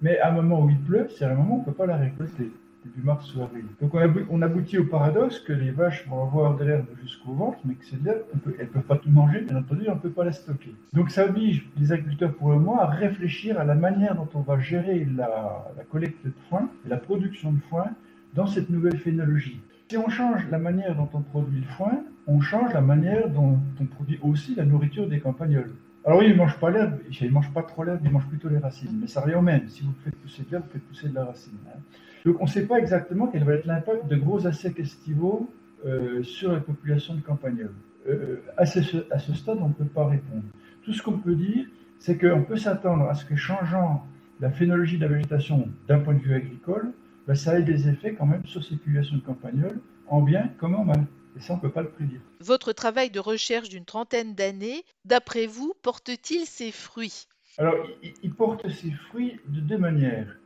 mais 0.00 0.18
à 0.18 0.30
un 0.30 0.32
moment 0.32 0.64
où 0.64 0.70
il 0.70 0.78
pleut, 0.78 1.08
c'est 1.10 1.24
un 1.24 1.34
moment 1.34 1.56
où 1.56 1.58
on 1.58 1.60
ne 1.60 1.64
peut 1.66 1.72
pas 1.72 1.86
la 1.86 1.96
récolter 1.96 2.50
début 2.88 3.06
mars 3.06 3.34
ou 3.34 3.42
avril. 3.42 3.64
Donc 3.80 3.94
on, 4.30 4.42
aboutit, 4.42 4.78
au 4.78 4.84
paradoxe 4.84 5.38
que 5.40 5.52
les 5.52 5.70
vaches 5.70 6.06
vont 6.08 6.22
avoir 6.22 6.56
de 6.56 6.64
l'herbe 6.64 6.86
jusqu'au 7.02 7.32
ventre, 7.32 7.58
mais 7.64 7.74
que 7.74 7.84
cette 7.84 8.06
herbe, 8.06 8.22
elles 8.58 8.66
ne 8.66 8.70
peuvent 8.70 8.82
pas 8.82 8.96
tout 8.96 9.10
manger, 9.10 9.40
bien 9.42 9.56
entendu, 9.56 9.84
on 9.88 9.94
ne 9.94 10.00
peut 10.00 10.10
pas 10.10 10.24
la 10.24 10.32
stocker. 10.32 10.74
Donc 10.92 11.10
ça 11.10 11.26
oblige 11.26 11.68
les 11.78 11.92
agriculteurs 11.92 12.34
pour 12.34 12.50
le 12.50 12.56
moment 12.56 12.80
à 12.80 12.86
réfléchir 12.86 13.58
à 13.58 13.64
la 13.64 13.74
manière 13.74 14.14
dont 14.14 14.28
on 14.34 14.40
va 14.40 14.58
gérer 14.58 15.06
la, 15.16 15.72
la 15.76 15.84
collecte 15.84 16.24
de 16.24 16.32
foin, 16.48 16.68
la 16.86 16.96
production 16.96 17.52
de 17.52 17.60
foin 17.70 17.86
dans 18.34 18.46
cette 18.46 18.70
nouvelle 18.70 18.98
phénologie. 18.98 19.60
Si 19.88 19.96
on 19.96 20.08
change 20.08 20.46
la 20.50 20.58
manière 20.58 20.94
dont 20.96 21.08
on 21.14 21.22
produit 21.22 21.60
le 21.60 21.66
foin, 21.66 22.02
on 22.26 22.40
change 22.40 22.74
la 22.74 22.82
manière 22.82 23.28
dont 23.30 23.58
on 23.80 23.84
produit 23.86 24.18
aussi 24.22 24.54
la 24.54 24.64
nourriture 24.64 25.08
des 25.08 25.18
campagnols. 25.18 25.72
Alors 26.08 26.20
oui, 26.20 26.28
ils 26.28 26.32
ne 26.32 26.38
mangent 26.38 26.58
pas 26.58 26.70
l'herbe, 26.70 26.94
ils 27.20 27.30
mangent 27.30 27.52
pas 27.52 27.62
trop 27.62 27.84
l'herbe, 27.84 28.00
ils 28.02 28.10
mangent 28.10 28.28
plutôt 28.28 28.48
les 28.48 28.56
racines. 28.56 28.96
Mais 28.98 29.06
ça 29.06 29.20
revient 29.20 29.34
au 29.34 29.42
même. 29.42 29.68
Si 29.68 29.82
vous 29.82 29.92
faites 30.02 30.16
pousser 30.16 30.42
de 30.42 30.50
l'herbe, 30.50 30.64
vous 30.64 30.72
faites 30.72 30.84
pousser 30.84 31.08
de 31.10 31.14
la 31.14 31.26
racine. 31.26 31.52
Hein. 31.68 31.78
Donc 32.24 32.40
on 32.40 32.44
ne 32.44 32.48
sait 32.48 32.64
pas 32.64 32.78
exactement 32.78 33.26
quel 33.26 33.44
va 33.44 33.52
être 33.52 33.66
l'impact 33.66 34.08
de 34.08 34.16
gros 34.16 34.46
assecs 34.46 34.80
estivaux 34.80 35.52
euh, 35.84 36.22
sur 36.22 36.50
la 36.50 36.60
population 36.60 37.14
de 37.14 37.20
campagnols. 37.20 37.74
Euh, 38.08 38.36
à, 38.56 38.64
ce, 38.64 38.78
à, 39.10 39.18
ce, 39.18 39.34
stade, 39.34 39.58
on 39.60 39.68
ne 39.68 39.74
peut 39.74 39.84
pas 39.84 40.06
répondre. 40.06 40.44
Tout 40.82 40.94
ce 40.94 41.02
qu'on 41.02 41.18
peut 41.18 41.34
dire, 41.34 41.66
c'est 41.98 42.16
qu'on 42.16 42.42
peut 42.42 42.56
s'attendre 42.56 43.04
à 43.10 43.12
ce 43.12 43.26
que 43.26 43.36
changeant 43.36 44.06
la 44.40 44.50
phénologie 44.50 44.96
de 44.96 45.02
la 45.02 45.12
végétation 45.12 45.68
d'un 45.88 45.98
point 45.98 46.14
de 46.14 46.20
vue 46.20 46.34
agricole, 46.34 46.90
ben, 47.26 47.34
ça 47.34 47.58
ait 47.58 47.62
des 47.62 47.86
effets 47.86 48.14
quand 48.14 48.24
même 48.24 48.46
sur 48.46 48.64
ces 48.64 48.76
populations 48.76 49.16
de 49.16 49.20
campagnols, 49.20 49.78
en 50.06 50.22
bien 50.22 50.48
comme 50.56 50.74
en 50.74 50.86
mal. 50.86 51.04
Et 51.38 51.40
ça, 51.40 51.52
on 51.52 51.56
ne 51.56 51.62
peut 51.62 51.70
pas 51.70 51.82
le 51.82 51.90
prédire. 51.90 52.20
Votre 52.40 52.72
travail 52.72 53.10
de 53.10 53.20
recherche 53.20 53.68
d'une 53.68 53.84
trentaine 53.84 54.34
d'années, 54.34 54.82
d'après 55.04 55.46
vous, 55.46 55.72
porte-t-il 55.82 56.46
ses 56.46 56.72
fruits? 56.72 57.28
Alors, 57.58 57.76
il, 58.02 58.12
il 58.24 58.34
porte 58.34 58.68
ses 58.68 58.90
fruits 59.08 59.38
de 59.46 59.60
deux 59.60 59.78
manières. 59.78 60.36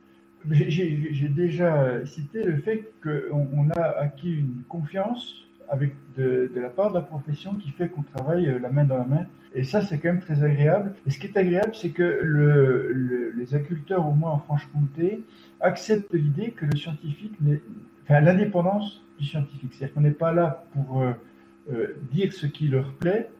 J'ai 0.50 1.28
déjà 1.28 2.04
cité 2.04 2.42
le 2.42 2.58
fait 2.58 2.92
qu'on 3.02 3.48
on 3.54 3.70
a 3.70 3.82
acquis 3.82 4.34
une 4.34 4.62
confiance 4.68 5.34
avec 5.68 5.94
de, 6.16 6.50
de, 6.54 6.60
la 6.60 6.68
part 6.68 6.90
de 6.90 6.96
la 6.96 7.00
profession 7.00 7.54
qui 7.54 7.70
fait 7.70 7.88
qu'on 7.88 8.02
travaille 8.02 8.58
la 8.60 8.68
main 8.68 8.84
dans 8.84 8.98
la 8.98 9.04
main. 9.04 9.26
Et 9.54 9.64
ça, 9.64 9.82
c'est 9.82 9.98
quand 9.98 10.08
même 10.08 10.20
très 10.20 10.42
agréable. 10.42 10.94
Et 11.06 11.10
ce 11.10 11.18
qui 11.18 11.26
est 11.26 11.36
agréable, 11.36 11.74
c'est 11.74 11.90
que 11.90 12.02
le, 12.02 12.92
le, 12.92 13.30
les 13.32 13.54
agriculteurs, 13.54 14.06
au 14.06 14.12
moins 14.12 14.32
en 14.32 14.38
Franche-Comté, 14.40 15.22
acceptent 15.60 16.12
l'idée 16.12 16.50
que 16.50 16.66
le 16.66 16.76
scientifique, 16.76 17.34
enfin 18.04 18.20
l'indépendance 18.20 19.02
du 19.18 19.26
scientifique. 19.26 19.72
C'est-à-dire 19.74 19.94
qu'on 19.94 20.00
n'est 20.00 20.10
pas 20.10 20.32
là 20.32 20.64
pour 20.72 21.02
euh, 21.02 21.12
euh, 21.72 21.96
dire 22.12 22.32
ce 22.32 22.46
qui 22.46 22.68
leur 22.68 22.92
plaît, 22.94 23.30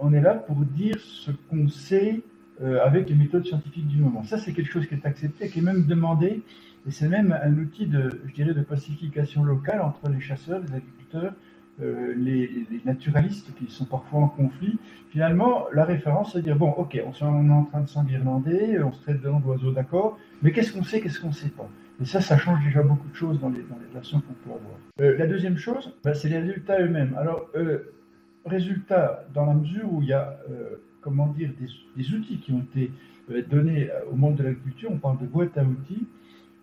on 0.00 0.12
est 0.12 0.20
là 0.20 0.34
pour 0.34 0.56
dire 0.56 0.98
ce 0.98 1.30
qu'on 1.50 1.68
sait 1.68 2.22
euh, 2.62 2.84
avec 2.84 3.08
les 3.08 3.14
méthodes 3.14 3.46
scientifiques 3.46 3.88
du 3.88 3.98
moment. 3.98 4.24
Ça, 4.24 4.38
c'est 4.38 4.52
quelque 4.52 4.70
chose 4.70 4.86
qui 4.86 4.94
est 4.94 5.06
accepté, 5.06 5.48
qui 5.48 5.58
est 5.60 5.62
même 5.62 5.86
demandé, 5.86 6.42
et 6.86 6.90
c'est 6.90 7.08
même 7.08 7.36
un 7.42 7.52
outil 7.58 7.86
de, 7.86 8.22
je 8.26 8.32
dirais, 8.32 8.54
de 8.54 8.62
pacification 8.62 9.44
locale 9.44 9.80
entre 9.80 10.08
les 10.08 10.20
chasseurs, 10.20 10.60
les 10.60 10.74
agriculteurs, 10.74 11.34
les, 11.78 12.66
naturalistes 12.84 13.52
qui 13.56 13.72
sont 13.72 13.86
parfois 13.86 14.20
en 14.20 14.28
conflit. 14.28 14.78
Finalement, 15.10 15.66
la 15.72 15.84
référence, 15.84 16.32
c'est 16.32 16.38
de 16.38 16.44
dire 16.44 16.56
bon, 16.56 16.70
ok, 16.70 17.00
on, 17.04 17.12
est 17.12 17.50
en 17.50 17.64
train 17.64 17.80
de 17.80 17.88
s'enguirlander, 17.88 18.80
on 18.82 18.92
se 18.92 19.02
traite 19.02 19.22
de 19.22 19.28
nom 19.28 19.40
d'accord, 19.72 20.18
mais 20.42 20.52
qu'est-ce 20.52 20.72
qu'on 20.72 20.84
sait, 20.84 21.00
qu'est-ce 21.00 21.20
qu'on 21.20 21.32
sait 21.32 21.48
pas? 21.48 21.68
Et 22.02 22.04
ça, 22.04 22.20
ça 22.20 22.36
change 22.36 22.64
déjà 22.64 22.82
beaucoup 22.82 23.08
de 23.08 23.14
choses 23.14 23.40
dans 23.40 23.48
les, 23.48 23.62
dans 23.62 23.78
les 23.78 23.86
relations 23.90 24.20
qu'on 24.20 24.34
peut 24.34 24.50
avoir. 24.50 24.78
Euh, 25.00 25.16
la 25.16 25.26
deuxième 25.26 25.56
chose, 25.56 25.96
bah, 26.02 26.14
c'est 26.14 26.28
les 26.28 26.38
résultats 26.38 26.80
eux-mêmes. 26.82 27.14
Alors, 27.16 27.48
euh, 27.54 27.92
résultats 28.44 29.24
dans 29.32 29.46
la 29.46 29.54
mesure 29.54 29.92
où 29.92 30.02
il 30.02 30.08
y 30.08 30.12
a 30.12 30.38
comment 31.00 31.28
dire, 31.28 31.50
des, 31.58 31.68
des, 31.96 32.14
outils 32.14 32.38
qui 32.38 32.52
ont 32.52 32.60
été 32.60 32.90
donnés 33.50 33.88
au 34.10 34.16
monde 34.16 34.36
de 34.36 34.42
l'agriculture, 34.42 34.90
on 34.92 34.98
parle 34.98 35.18
de 35.18 35.26
boîte 35.26 35.56
à 35.58 35.64
outils, 35.64 36.06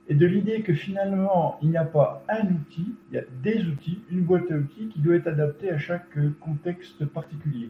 et 0.09 0.15
de 0.15 0.25
l'idée 0.25 0.61
que 0.61 0.73
finalement, 0.73 1.57
il 1.61 1.69
n'y 1.69 1.77
a 1.77 1.85
pas 1.85 2.23
un 2.29 2.47
outil, 2.47 2.95
il 3.11 3.15
y 3.15 3.19
a 3.19 3.23
des 3.43 3.65
outils, 3.65 4.01
une 4.09 4.21
boîte 4.21 4.51
à 4.51 4.55
outils 4.55 4.87
qui 4.87 4.99
doit 4.99 5.15
être 5.15 5.27
adaptée 5.27 5.69
à 5.69 5.77
chaque 5.77 6.17
contexte 6.39 7.05
particulier. 7.05 7.69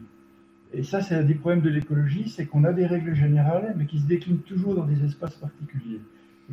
Et 0.72 0.82
ça, 0.82 1.02
c'est 1.02 1.16
un 1.16 1.22
des 1.22 1.34
problèmes 1.34 1.60
de 1.60 1.68
l'écologie, 1.68 2.28
c'est 2.28 2.46
qu'on 2.46 2.64
a 2.64 2.72
des 2.72 2.86
règles 2.86 3.14
générales, 3.14 3.74
mais 3.76 3.86
qui 3.86 3.98
se 3.98 4.06
déclinent 4.06 4.40
toujours 4.40 4.74
dans 4.74 4.86
des 4.86 5.04
espaces 5.04 5.34
particuliers. 5.34 6.00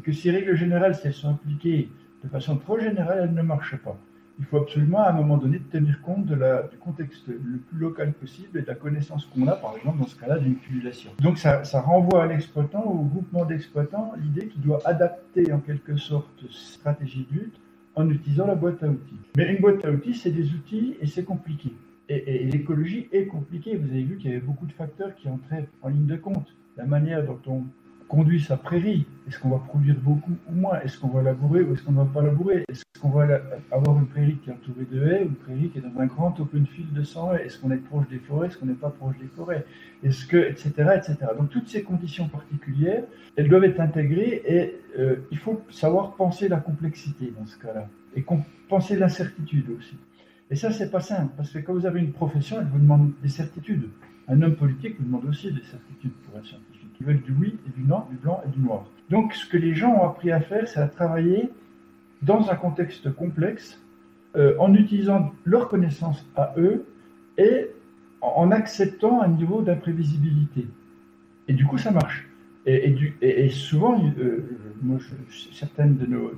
Que 0.07 0.13
ces 0.13 0.31
règles 0.31 0.55
générales, 0.55 0.95
si 0.95 1.05
elles 1.07 1.13
sont 1.13 1.31
appliquées 1.31 1.89
de 2.23 2.29
façon 2.29 2.55
trop 2.55 2.79
générale, 2.79 3.19
elles 3.23 3.33
ne 3.33 3.41
marchent 3.41 3.75
pas. 3.75 3.99
il 4.39 4.45
faut 4.45 4.55
absolument 4.55 5.03
à 5.03 5.09
un 5.09 5.11
moment 5.11 5.35
donné 5.35 5.59
tenir 5.59 6.01
compte 6.01 6.27
du 6.27 6.77
contexte 6.79 7.27
le 7.27 7.57
plus 7.57 7.77
local 7.77 8.13
possible 8.13 8.57
et 8.59 8.61
de 8.61 8.67
la 8.67 8.75
connaissance 8.75 9.25
qu'on 9.25 9.45
a, 9.49 9.57
par 9.57 9.75
exemple, 9.75 9.99
dans 9.99 10.07
ce 10.07 10.15
cas-là, 10.15 10.39
d'une 10.39 10.55
pullulation. 10.55 11.11
Donc 11.19 11.37
ça, 11.37 11.65
ça 11.65 11.81
renvoie 11.81 12.23
à 12.23 12.27
l'exploitant, 12.27 12.83
au 12.85 13.03
groupement 13.03 13.43
d'exploitants, 13.43 14.13
l'idée 14.17 14.47
qu'il 14.47 14.61
doit 14.61 14.79
adapter 14.85 15.51
en 15.51 15.59
quelque 15.59 15.97
sorte 15.97 16.49
stratégie 16.51 17.27
de 17.29 17.39
lutte 17.39 17.59
en 17.95 18.09
utilisant 18.09 18.47
la 18.47 18.55
boîte 18.55 18.81
à 18.83 18.87
outils. 18.87 19.19
Mais 19.35 19.53
une 19.53 19.59
boîte 19.59 19.83
à 19.83 19.91
outils, 19.91 20.13
c'est 20.13 20.31
des 20.31 20.53
outils 20.53 20.95
et 21.01 21.07
c'est 21.07 21.25
compliqué. 21.25 21.73
Et, 22.07 22.43
et 22.43 22.45
l'écologie 22.45 23.09
est 23.11 23.25
compliquée. 23.25 23.75
Vous 23.75 23.89
avez 23.89 24.03
vu 24.03 24.15
qu'il 24.15 24.31
y 24.31 24.33
avait 24.33 24.45
beaucoup 24.45 24.67
de 24.67 24.71
facteurs 24.71 25.13
qui 25.15 25.27
entraient 25.27 25.67
en 25.81 25.89
ligne 25.89 26.05
de 26.05 26.15
compte. 26.15 26.47
La 26.77 26.85
manière 26.85 27.25
dont 27.25 27.41
on 27.47 27.63
conduit 28.07 28.41
sa 28.41 28.57
prairie 28.57 29.05
Est-ce 29.27 29.39
qu'on 29.39 29.49
va 29.49 29.59
produire 29.59 29.95
beaucoup 29.99 30.35
ou 30.49 30.55
moins? 30.55 30.79
Est-ce 30.81 30.97
qu'on 30.99 31.09
va 31.09 31.21
labourer 31.21 31.61
ou 31.61 31.73
est-ce 31.73 31.83
qu'on 31.83 31.91
ne 31.91 31.97
va 31.97 32.05
pas 32.05 32.21
labourer? 32.21 32.63
Est-ce 32.69 32.83
qu'on 32.99 33.09
va 33.09 33.27
avoir 33.71 33.97
une 33.99 34.07
prairie 34.07 34.37
qui 34.37 34.49
est 34.49 34.53
entourée 34.53 34.87
de 34.89 35.05
haies 35.05 35.23
ou 35.23 35.29
une 35.29 35.35
prairie 35.35 35.69
qui 35.69 35.79
est 35.79 35.81
dans 35.81 35.99
un 35.99 36.05
grand 36.05 36.39
open 36.39 36.65
field 36.67 36.93
de 36.93 37.03
100 37.03 37.33
haies? 37.33 37.45
Est-ce 37.45 37.59
qu'on 37.59 37.71
est 37.71 37.77
proche 37.77 38.07
des 38.09 38.19
forêts 38.19 38.47
Est-ce 38.47 38.57
qu'on 38.57 38.65
n'est 38.65 38.73
pas 38.73 38.89
proche 38.89 39.17
des 39.19 39.27
forêts? 39.27 39.65
Est-ce 40.03 40.25
que, 40.25 40.37
etc., 40.37 40.69
etc. 40.95 41.17
Donc 41.37 41.49
toutes 41.49 41.67
ces 41.67 41.83
conditions 41.83 42.27
particulières, 42.27 43.03
elles 43.35 43.49
doivent 43.49 43.65
être 43.65 43.79
intégrées 43.79 44.41
et 44.45 44.79
euh, 44.97 45.17
il 45.31 45.37
faut 45.37 45.61
savoir 45.69 46.15
penser 46.15 46.47
la 46.47 46.57
complexité 46.57 47.33
dans 47.37 47.45
ce 47.45 47.57
cas-là 47.57 47.87
et 48.15 48.25
penser 48.69 48.95
l'incertitude 48.95 49.69
aussi. 49.77 49.97
Et 50.49 50.55
ça, 50.55 50.71
c'est 50.71 50.89
pas 50.89 51.01
simple 51.01 51.33
parce 51.35 51.51
que 51.51 51.59
quand 51.59 51.73
vous 51.73 51.85
avez 51.85 51.99
une 51.99 52.13
profession, 52.13 52.57
elle 52.61 52.67
vous 52.67 52.79
demande 52.79 53.11
des 53.21 53.29
certitudes. 53.29 53.89
Un 54.29 54.41
homme 54.41 54.55
politique 54.55 54.95
vous 54.97 55.05
demande 55.05 55.25
aussi 55.25 55.51
des 55.51 55.63
certitudes 55.63 56.13
pour 56.25 56.37
être 56.37 56.45
scientifique 56.45 56.76
qui 56.97 57.03
veulent 57.03 57.21
du 57.21 57.33
oui 57.33 57.57
et 57.67 57.79
du 57.79 57.87
non, 57.87 58.03
du 58.09 58.17
blanc 58.17 58.41
et 58.45 58.49
du 58.49 58.59
noir. 58.59 58.85
Donc 59.09 59.33
ce 59.33 59.47
que 59.47 59.57
les 59.57 59.73
gens 59.73 59.93
ont 59.93 60.07
appris 60.07 60.31
à 60.31 60.41
faire, 60.41 60.67
c'est 60.67 60.79
à 60.79 60.87
travailler 60.87 61.49
dans 62.21 62.49
un 62.49 62.55
contexte 62.55 63.13
complexe, 63.13 63.81
euh, 64.35 64.55
en 64.59 64.73
utilisant 64.73 65.33
leurs 65.45 65.69
connaissances 65.69 66.27
à 66.35 66.53
eux 66.57 66.85
et 67.37 67.67
en 68.21 68.51
acceptant 68.51 69.21
un 69.21 69.27
niveau 69.29 69.61
d'imprévisibilité. 69.61 70.67
Et 71.47 71.53
du 71.53 71.65
coup, 71.65 71.77
ça 71.77 71.91
marche. 71.91 72.27
Et, 72.65 73.47
souvent, 73.49 73.97
certaines 75.53 75.95
de 75.95 76.05
nos, 76.05 76.33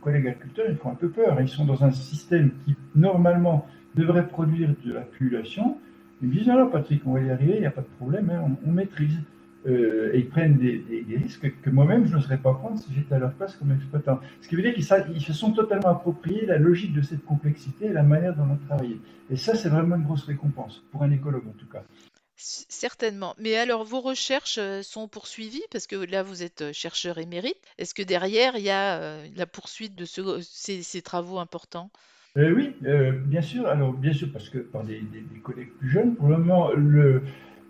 collègues 0.00 0.26
agriculteurs, 0.26 0.66
ils 0.68 0.76
font 0.76 0.90
un 0.90 0.96
peu 0.96 1.08
peur. 1.08 1.40
Ils 1.40 1.48
sont 1.48 1.64
dans 1.64 1.84
un 1.84 1.92
système 1.92 2.50
qui, 2.64 2.74
normalement, 2.96 3.68
devrait 3.94 4.26
produire 4.26 4.74
de 4.84 4.92
la 4.92 5.02
pullulation. 5.02 5.78
Ils 6.20 6.28
me 6.28 6.34
disent, 6.34 6.48
alors 6.48 6.70
Patrick, 6.72 7.02
on 7.06 7.12
va 7.12 7.20
y 7.20 7.30
arriver, 7.30 7.54
il 7.54 7.60
n'y 7.60 7.66
a 7.66 7.70
pas 7.70 7.82
de 7.82 7.96
problème, 7.98 8.30
hein, 8.30 8.56
on, 8.66 8.72
maîtrise. 8.72 9.20
Euh, 9.68 10.10
et 10.14 10.20
ils 10.20 10.28
prennent 10.28 10.56
des, 10.56 10.82
risques 11.16 11.52
que 11.60 11.70
moi-même 11.70 12.06
je 12.06 12.14
n'oserais 12.14 12.38
pas 12.38 12.54
prendre 12.54 12.78
si 12.78 12.92
j'étais 12.94 13.14
à 13.14 13.18
leur 13.18 13.32
place 13.32 13.54
comme 13.56 13.72
exploitant. 13.72 14.20
Ce 14.40 14.48
qui 14.48 14.56
veut 14.56 14.62
dire 14.62 14.74
qu'ils 14.74 15.22
se 15.22 15.32
sont 15.32 15.52
totalement 15.52 15.88
appropriés 15.88 16.46
la 16.46 16.58
logique 16.58 16.94
de 16.94 17.02
cette 17.02 17.24
complexité 17.24 17.86
et 17.86 17.92
la 17.92 18.02
manière 18.02 18.34
dont 18.34 18.46
on 18.50 18.56
travaille. 18.66 18.98
Et 19.30 19.36
ça, 19.36 19.54
c'est 19.54 19.68
vraiment 19.68 19.96
une 19.96 20.04
grosse 20.04 20.24
récompense, 20.24 20.82
pour 20.90 21.02
un 21.02 21.10
écologue 21.10 21.46
en 21.46 21.58
tout 21.58 21.66
cas. 21.66 21.82
Certainement. 22.36 23.34
Mais 23.38 23.56
alors, 23.56 23.84
vos 23.84 24.00
recherches 24.00 24.58
euh, 24.58 24.82
sont 24.82 25.08
poursuivies? 25.08 25.64
Parce 25.72 25.88
que 25.88 25.96
là, 25.96 26.22
vous 26.22 26.44
êtes 26.44 26.62
euh, 26.62 26.72
chercheur 26.72 27.18
émérite. 27.18 27.58
Est-ce 27.78 27.94
que 27.94 28.02
derrière, 28.02 28.56
il 28.56 28.62
y 28.62 28.70
a 28.70 29.18
la 29.36 29.46
poursuite 29.46 29.96
de 29.96 30.04
ces, 30.04 31.02
travaux 31.02 31.38
importants? 31.38 31.90
Oui, 32.36 32.76
bien 33.24 33.42
sûr. 33.42 33.66
Alors, 33.66 33.92
bien 33.92 34.12
sûr, 34.12 34.28
parce 34.32 34.48
que 34.48 34.58
par 34.58 34.84
des, 34.84 35.00
des, 35.00 35.40
collègues 35.42 35.72
plus 35.80 35.90
jeunes, 35.90 36.14
pour 36.14 36.28
le 36.28 36.36
moment, 36.36 36.70
le, 36.70 37.24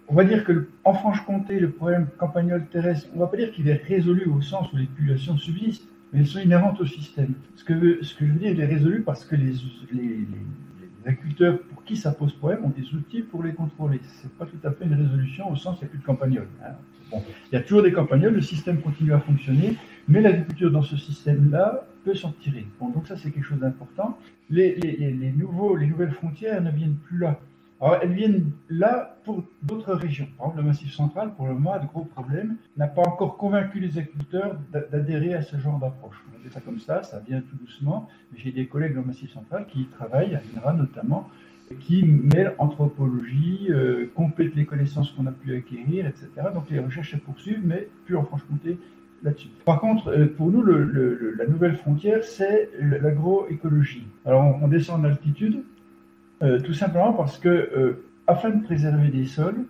on 0.08 0.14
va 0.14 0.24
dire 0.24 0.44
que 0.44 0.68
en 0.84 0.94
Franche-Comté, 0.94 1.60
le 1.60 1.70
problème 1.70 2.08
campagnol 2.18 2.66
terrestre, 2.66 3.08
on 3.12 3.16
ne 3.16 3.20
va 3.20 3.26
pas 3.26 3.36
dire 3.36 3.52
qu'il 3.52 3.68
est 3.68 3.82
résolu 3.86 4.24
au 4.26 4.40
sens 4.40 4.72
où 4.72 4.76
les 4.76 4.86
populations 4.86 5.36
subsistent, 5.36 5.86
mais 6.12 6.20
elles 6.20 6.26
sont 6.26 6.38
inhérentes 6.38 6.80
au 6.80 6.86
système. 6.86 7.34
Ce 7.56 7.64
que, 7.64 7.74
je 7.74 8.24
veux 8.24 8.38
dire, 8.38 8.52
il 8.52 8.60
est 8.60 8.66
résolu 8.66 9.02
parce 9.02 9.24
que 9.24 9.36
les, 9.36 9.54
agriculteurs 11.06 11.58
pour 11.60 11.84
qui 11.84 11.96
ça 11.96 12.10
pose 12.12 12.32
problème 12.34 12.64
ont 12.64 12.72
des 12.76 12.94
outils 12.94 13.22
pour 13.22 13.42
les 13.42 13.52
contrôler. 13.52 14.00
Ce 14.20 14.24
n'est 14.24 14.32
pas 14.38 14.46
tout 14.46 14.58
à 14.66 14.72
fait 14.72 14.84
une 14.84 14.94
résolution 14.94 15.50
au 15.50 15.56
sens 15.56 15.76
où 15.76 15.78
il 15.80 15.84
n'y 15.84 15.90
a 15.90 16.14
plus 16.14 16.34
de. 16.34 16.40
Hein. 16.40 17.20
Il 17.50 17.54
y 17.54 17.56
a 17.56 17.62
toujours 17.62 17.82
des 17.82 17.92
campagnols, 17.92 18.34
le 18.34 18.42
système 18.42 18.80
continue 18.80 19.14
à 19.14 19.20
fonctionner, 19.20 19.76
mais 20.08 20.20
l'agriculture 20.20 20.70
dans 20.70 20.82
ce 20.82 20.96
système-là 20.96 21.86
peut 22.04 22.14
s'en 22.14 22.32
tirer. 22.32 22.66
Donc 22.80 23.06
ça, 23.06 23.16
c'est 23.16 23.30
quelque 23.30 23.44
chose 23.44 23.60
d'important. 23.60 24.18
Les 24.50 24.76
nouvelles 25.36 26.12
frontières 26.12 26.60
ne 26.62 26.70
viennent 26.70 26.96
plus 26.96 27.18
là. 27.18 27.40
Alors, 27.80 27.98
elles 28.02 28.12
viennent 28.12 28.50
là 28.68 29.18
pour 29.24 29.44
d'autres 29.62 29.94
régions. 29.94 30.26
Par 30.36 30.46
exemple, 30.46 30.62
le 30.62 30.68
Massif 30.68 30.92
central, 30.92 31.34
pour 31.34 31.46
le 31.46 31.54
moment, 31.54 31.74
a 31.74 31.78
de 31.78 31.86
gros 31.86 32.04
problèmes, 32.04 32.56
n'a 32.76 32.88
pas 32.88 33.02
encore 33.02 33.36
convaincu 33.36 33.78
les 33.78 33.98
agriculteurs 33.98 34.58
d'adhérer 34.72 35.34
à 35.34 35.42
ce 35.42 35.56
genre 35.58 35.78
d'approche. 35.78 36.16
On 36.34 36.42
fait 36.42 36.52
ça 36.52 36.60
comme 36.60 36.80
ça, 36.80 37.04
ça 37.04 37.20
vient 37.20 37.40
tout 37.40 37.56
doucement. 37.56 38.08
J'ai 38.34 38.50
des 38.50 38.66
collègues 38.66 38.94
dans 38.94 39.02
le 39.02 39.06
Massif 39.06 39.32
central 39.32 39.66
qui 39.68 39.84
travaillent, 39.86 40.34
à 40.34 40.40
l'INRA 40.54 40.72
notamment, 40.72 41.28
qui 41.80 42.04
mêlent 42.04 42.54
anthropologie, 42.58 43.68
euh, 43.70 44.10
complètent 44.14 44.56
les 44.56 44.64
connaissances 44.64 45.12
qu'on 45.12 45.26
a 45.26 45.32
pu 45.32 45.54
acquérir, 45.54 46.06
etc. 46.06 46.28
Donc 46.54 46.68
les 46.70 46.80
recherches 46.80 47.12
se 47.12 47.16
poursuivent, 47.16 47.62
mais 47.64 47.88
plus 48.06 48.16
en 48.16 48.24
Franche-Comté 48.24 48.78
là-dessus. 49.22 49.48
Par 49.64 49.80
contre, 49.80 50.08
euh, 50.08 50.26
pour 50.26 50.50
nous, 50.50 50.62
la 50.62 51.46
nouvelle 51.46 51.76
frontière, 51.76 52.24
c'est 52.24 52.70
l'agroécologie. 52.80 54.06
Alors 54.24 54.58
on 54.60 54.66
descend 54.68 55.00
en 55.00 55.04
altitude, 55.04 55.62
euh, 56.42 56.60
tout 56.60 56.74
simplement 56.74 57.12
parce 57.12 57.38
que, 57.38 57.48
euh, 57.48 58.04
afin 58.26 58.50
de 58.50 58.62
préserver 58.62 59.08
des 59.08 59.26
sols, 59.26 59.66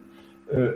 euh, 0.55 0.75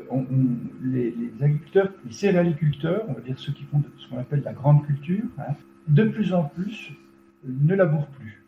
les, 0.83 1.15
agriculteurs, 1.41 1.93
les 2.05 2.13
céréaliculteurs, 2.13 3.05
on 3.09 3.13
va 3.13 3.21
dire 3.21 3.39
ceux 3.39 3.53
qui 3.53 3.65
font 3.65 3.83
ce 3.99 4.09
qu'on 4.09 4.19
appelle 4.19 4.43
la 4.43 4.53
grande 4.53 4.87
culture, 4.87 5.25
hein, 5.39 5.55
de 5.89 6.05
plus 6.05 6.33
en 6.33 6.45
plus 6.45 6.93
ne 7.45 7.75
labourent 7.75 8.07
plus 8.09 8.43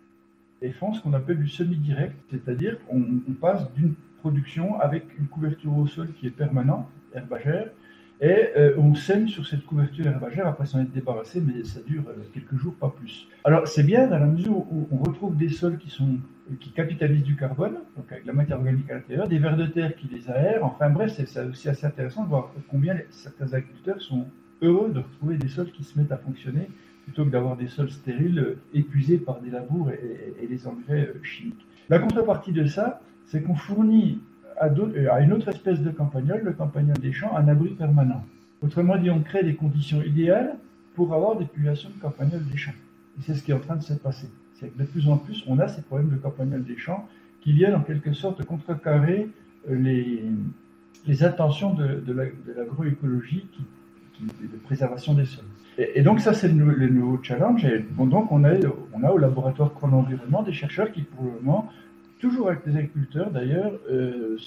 et 0.63 0.71
font 0.71 0.93
ce 0.95 1.03
qu'on 1.03 1.13
appelle 1.13 1.39
du 1.39 1.49
semi-direct, 1.49 2.15
c'est-à-dire 2.31 2.79
on 2.89 3.03
passe 3.41 3.71
d'une 3.75 3.95
production 4.21 4.81
avec 4.81 5.05
une 5.19 5.27
couverture 5.27 5.77
au 5.77 5.87
sol 5.87 6.09
qui 6.15 6.27
est 6.27 6.31
permanente, 6.31 6.89
herbagère, 7.15 7.71
et 8.20 8.48
euh, 8.57 8.74
on 8.79 8.94
sème 8.94 9.29
sur 9.29 9.46
cette 9.46 9.64
couverture 9.64 10.07
herbagère 10.07 10.46
après 10.46 10.66
s'en 10.66 10.81
être 10.81 10.92
débarrassé, 10.92 11.40
mais 11.40 11.64
ça 11.64 11.81
dure 11.81 12.05
euh, 12.09 12.22
quelques 12.33 12.57
jours, 12.57 12.74
pas 12.74 12.88
plus. 12.88 13.27
Alors 13.42 13.66
c'est 13.66 13.83
bien 13.83 14.07
dans 14.07 14.18
la 14.18 14.27
mesure 14.27 14.57
où 14.57 14.88
on 14.92 14.98
retrouve 14.98 15.37
des 15.37 15.48
sols 15.48 15.79
qui, 15.79 15.90
sont, 15.90 16.18
qui 16.61 16.70
capitalisent 16.70 17.24
du 17.24 17.37
carbone, 17.37 17.74
donc 17.96 18.11
avec 18.11 18.24
la 18.24 18.33
matière 18.33 18.59
organique 18.59 18.88
à 18.90 18.94
l'intérieur, 18.94 19.29
des 19.29 19.38
vers 19.38 19.57
de 19.57 19.66
terre 19.66 19.96
qui 19.96 20.09
les 20.09 20.31
aèrent, 20.31 20.64
enfin 20.64 20.90
bref, 20.90 21.12
c'est 21.27 21.44
aussi 21.44 21.68
assez 21.68 21.87
intéressant 21.87 22.22
de 22.24 22.29
voir 22.29 22.53
combien 22.68 22.96
certains 23.11 23.53
agriculteurs 23.53 24.00
sont 24.00 24.27
heureux 24.62 24.90
de 24.90 25.00
retrouver 25.00 25.37
des 25.37 25.48
sols 25.48 25.72
qui 25.72 25.83
se 25.83 25.98
mettent 25.98 26.12
à 26.12 26.16
fonctionner 26.16 26.70
plutôt 27.03 27.24
que 27.24 27.31
d'avoir 27.31 27.57
des 27.57 27.66
sols 27.66 27.90
stériles 27.90 28.38
euh, 28.38 28.59
épuisés 28.72 29.18
par 29.18 29.40
des 29.40 29.50
labours 29.50 29.90
et, 29.90 30.35
et 30.40 30.46
des 30.46 30.66
engrais 30.66 31.12
chimiques. 31.22 31.66
La 31.90 31.98
contrepartie 31.98 32.53
de 32.53 32.64
ça, 32.64 33.03
c'est 33.27 33.42
qu'on 33.42 33.55
fournit 33.57 34.20
euh, 34.62 35.11
à, 35.11 35.21
une 35.21 35.33
autre 35.33 35.49
espèce 35.49 35.81
de 35.81 35.90
campagnol, 35.90 36.40
le 36.43 36.53
campagnol 36.53 36.97
des 36.99 37.12
champs, 37.12 37.37
un 37.37 37.49
abri 37.49 37.71
permanent. 37.71 38.25
Autrement 38.62 38.97
dit, 38.97 39.11
on 39.11 39.21
crée 39.21 39.43
des 39.43 39.55
conditions 39.55 40.03
idéales 40.03 40.57
pour 40.95 41.12
avoir 41.12 41.37
des 41.37 41.45
populations 41.45 41.90
de 41.90 42.01
campagnols 42.01 42.45
des 42.45 42.57
champs. 42.57 42.73
Et 43.19 43.23
c'est 43.23 43.35
ce 43.35 43.43
qui 43.43 43.51
est 43.51 43.55
en 43.55 43.61
train 43.61 43.77
de 43.77 43.83
se 43.83 43.95
passer. 43.95 44.29
C'est 44.55 44.69
que 44.69 44.79
de 44.79 44.85
plus 44.85 45.09
en 45.09 45.19
plus, 45.19 45.45
on 45.47 45.59
a 45.59 45.69
ces 45.69 45.83
problèmes 45.83 46.11
de 46.11 46.17
campagnol 46.17 46.64
des 46.64 46.77
champs 46.77 47.09
qui 47.40 47.53
viennent 47.53 47.75
en 47.75 47.83
quelque 47.83 48.12
sorte 48.12 48.45
contrecarrer 48.45 49.29
euh, 49.69 49.77
les, 49.77 50.25
les 51.07 51.25
intentions 51.25 51.75
de, 51.75 52.01
de 52.01 52.53
l'agroécologie 52.57 53.47
de 54.21 54.57
préservation 54.64 55.14
des 55.14 55.27
sols. 55.27 55.45
Et, 55.77 56.03
donc 56.03 56.21
ça, 56.21 56.33
c'est 56.33 56.49
le, 56.49 56.88
nouveau 56.88 57.19
challenge. 57.23 57.64
Et 57.64 57.85
donc 57.99 58.31
on 58.31 58.45
a, 58.45 58.53
on 58.93 59.03
a 59.03 59.11
au 59.11 59.19
laboratoire 59.19 59.75
Chron-Environnement 59.75 60.43
des 60.43 60.53
chercheurs 60.53 60.93
qui, 60.93 61.03
pour 61.03 61.25
le 61.25 61.33
moment, 61.40 61.71
toujours 62.25 62.49
avec 62.49 62.65
les 62.65 62.75
agriculteurs 62.75 63.31
d'ailleurs, 63.31 63.73
euh, 63.91 64.39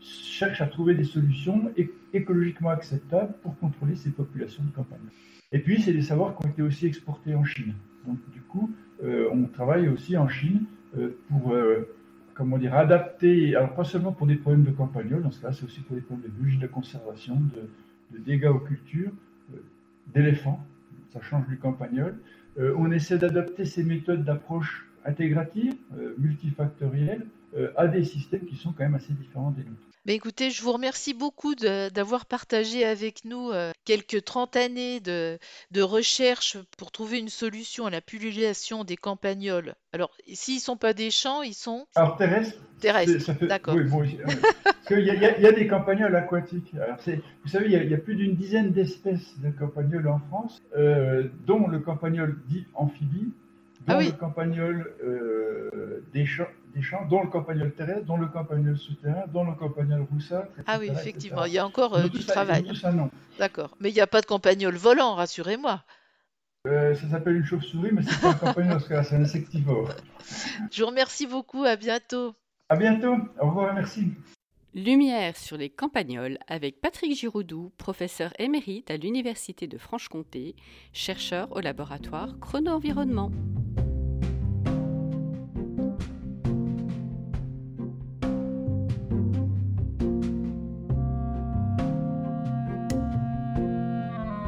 cherchent 0.00 0.60
à 0.60 0.66
trouver 0.66 0.94
des 0.96 1.04
solutions 1.04 1.70
écologiquement 2.12 2.70
acceptables 2.70 3.34
pour 3.40 3.56
contrôler 3.58 3.94
ces 3.94 4.10
populations 4.10 4.64
de 4.64 4.72
campagne. 4.72 4.98
Et 5.52 5.60
puis, 5.60 5.80
c'est 5.80 5.92
des 5.92 6.02
savoirs 6.02 6.36
qui 6.36 6.44
ont 6.44 6.50
été 6.50 6.62
aussi 6.62 6.86
exportés 6.86 7.36
en 7.36 7.44
Chine. 7.44 7.74
Donc, 8.04 8.18
du 8.32 8.40
coup, 8.40 8.68
euh, 9.04 9.28
on 9.32 9.44
travaille 9.44 9.88
aussi 9.88 10.16
en 10.16 10.28
Chine 10.28 10.64
euh, 10.98 11.10
pour, 11.28 11.54
comment 12.34 12.58
dire, 12.58 12.74
adapter, 12.74 13.54
alors 13.54 13.74
pas 13.74 13.84
seulement 13.84 14.10
pour 14.10 14.26
des 14.26 14.34
problèmes 14.34 14.64
de 14.64 14.72
campagnol, 14.72 15.22
dans 15.22 15.30
ce 15.30 15.40
cas 15.40 15.52
c'est 15.52 15.64
aussi 15.64 15.82
pour 15.82 15.94
des 15.94 16.02
problèmes 16.02 16.28
de 16.28 16.32
biologie 16.34 16.58
de 16.58 16.66
conservation, 16.66 17.36
de, 17.36 18.18
de 18.18 18.24
dégâts 18.24 18.50
aux 18.50 18.58
cultures, 18.58 19.12
d'éléphants, 20.08 20.66
ça 21.12 21.20
change 21.20 21.46
du 21.46 21.58
campagnol. 21.58 22.18
on 22.58 22.90
essaie 22.90 23.18
d'adapter 23.18 23.64
ces 23.64 23.84
méthodes 23.84 24.24
d'approche 24.24 24.89
intégrative, 25.04 25.74
euh, 25.96 26.14
multifactorielle, 26.18 27.26
euh, 27.56 27.72
à 27.76 27.88
des 27.88 28.04
systèmes 28.04 28.46
qui 28.46 28.56
sont 28.56 28.72
quand 28.72 28.84
même 28.84 28.94
assez 28.94 29.12
différents 29.12 29.50
des 29.50 29.64
nôtres. 29.64 29.80
Mais 30.06 30.14
écoutez, 30.14 30.50
je 30.50 30.62
vous 30.62 30.72
remercie 30.72 31.12
beaucoup 31.12 31.54
d'avoir 31.54 32.24
partagé 32.24 32.86
avec 32.86 33.26
nous 33.26 33.50
euh, 33.50 33.70
quelques 33.84 34.24
30 34.24 34.56
années 34.56 34.98
de, 34.98 35.38
de, 35.72 35.82
recherche 35.82 36.56
pour 36.78 36.90
trouver 36.90 37.18
une 37.18 37.28
solution 37.28 37.84
à 37.84 37.90
la 37.90 38.00
pullulation 38.00 38.82
des 38.84 38.96
campagnols. 38.96 39.74
Alors, 39.92 40.10
s'ils 40.32 40.54
ne 40.54 40.60
sont 40.60 40.78
pas 40.78 40.94
des 40.94 41.10
champs, 41.10 41.42
ils 41.42 41.54
sont... 41.54 41.86
Alors, 41.96 42.16
terrestres. 42.16 42.58
Terrestres, 42.80 43.32
d'accord. 43.42 43.74
Oui, 43.74 43.84
bon, 43.84 44.02
il 44.90 44.98
y, 45.00 45.42
y, 45.42 45.46
a 45.46 45.52
des 45.52 45.66
campagnols 45.66 46.16
aquatiques. 46.16 46.72
Alors, 46.74 46.96
vous 47.44 47.50
savez, 47.50 47.66
il 47.66 47.90
y, 47.90 47.94
a, 47.94 47.98
plus 47.98 48.16
d'une 48.16 48.36
dizaine 48.36 48.72
d'espèces 48.72 49.38
de 49.40 49.50
campagnols 49.50 50.08
en 50.08 50.18
France, 50.18 50.62
dont 51.46 51.68
le 51.68 51.78
campagnol 51.80 52.38
dit 52.48 52.64
amphibie, 52.74 53.34
dans 53.86 53.94
Ah 53.94 53.98
oui. 53.98 54.06
le 54.06 54.12
campagnol 54.12 54.94
euh, 55.02 56.04
des, 56.12 56.26
champs, 56.26 56.46
des 56.74 56.82
champs, 56.82 57.04
dans 57.06 57.22
le 57.22 57.28
campagnol 57.30 57.72
terrestre, 57.72 58.04
dans 58.04 58.16
le 58.16 58.26
campagnol 58.26 58.76
souterrain, 58.76 59.24
dans 59.32 59.44
le 59.44 59.54
campagnol 59.54 60.06
roussâtre. 60.10 60.50
Ah 60.66 60.76
oui, 60.78 60.86
etc., 60.86 61.00
effectivement, 61.00 61.44
il 61.44 61.52
y 61.52 61.58
a 61.58 61.66
encore 61.66 61.96
euh, 61.96 62.08
du 62.08 62.18
ont 62.18 62.22
travail. 62.22 62.70
D'accord. 63.38 63.76
Mais 63.80 63.90
il 63.90 63.94
n'y 63.94 64.00
a 64.00 64.06
pas 64.06 64.20
de 64.20 64.26
campagnol 64.26 64.74
volant, 64.74 65.14
rassurez-moi. 65.14 65.82
Euh, 66.66 66.94
ça 66.94 67.08
s'appelle 67.08 67.36
une 67.36 67.44
chauve-souris, 67.44 67.90
mais 67.92 68.02
c'est 68.02 68.20
pas 68.20 68.30
un 68.30 68.34
campagnol, 68.34 68.74
parce 68.74 68.88
que 68.88 68.94
là, 68.94 69.02
c'est 69.02 69.16
un 69.16 69.22
insectivore. 69.22 69.88
Je 70.70 70.82
vous 70.82 70.88
remercie 70.88 71.26
beaucoup, 71.26 71.64
à 71.64 71.76
bientôt. 71.76 72.34
À 72.68 72.76
bientôt. 72.76 73.16
Au 73.40 73.48
revoir, 73.48 73.72
merci. 73.74 74.12
Lumière 74.72 75.36
sur 75.36 75.56
les 75.56 75.68
campagnols 75.68 76.38
avec 76.46 76.80
Patrick 76.80 77.12
Giroudou, 77.16 77.72
professeur 77.76 78.32
émérite 78.38 78.88
à 78.92 78.96
l'Université 78.96 79.66
de 79.66 79.76
Franche-Comté, 79.76 80.54
chercheur 80.92 81.48
au 81.56 81.58
laboratoire 81.58 82.38
Chrono-Environnement. 82.38 83.32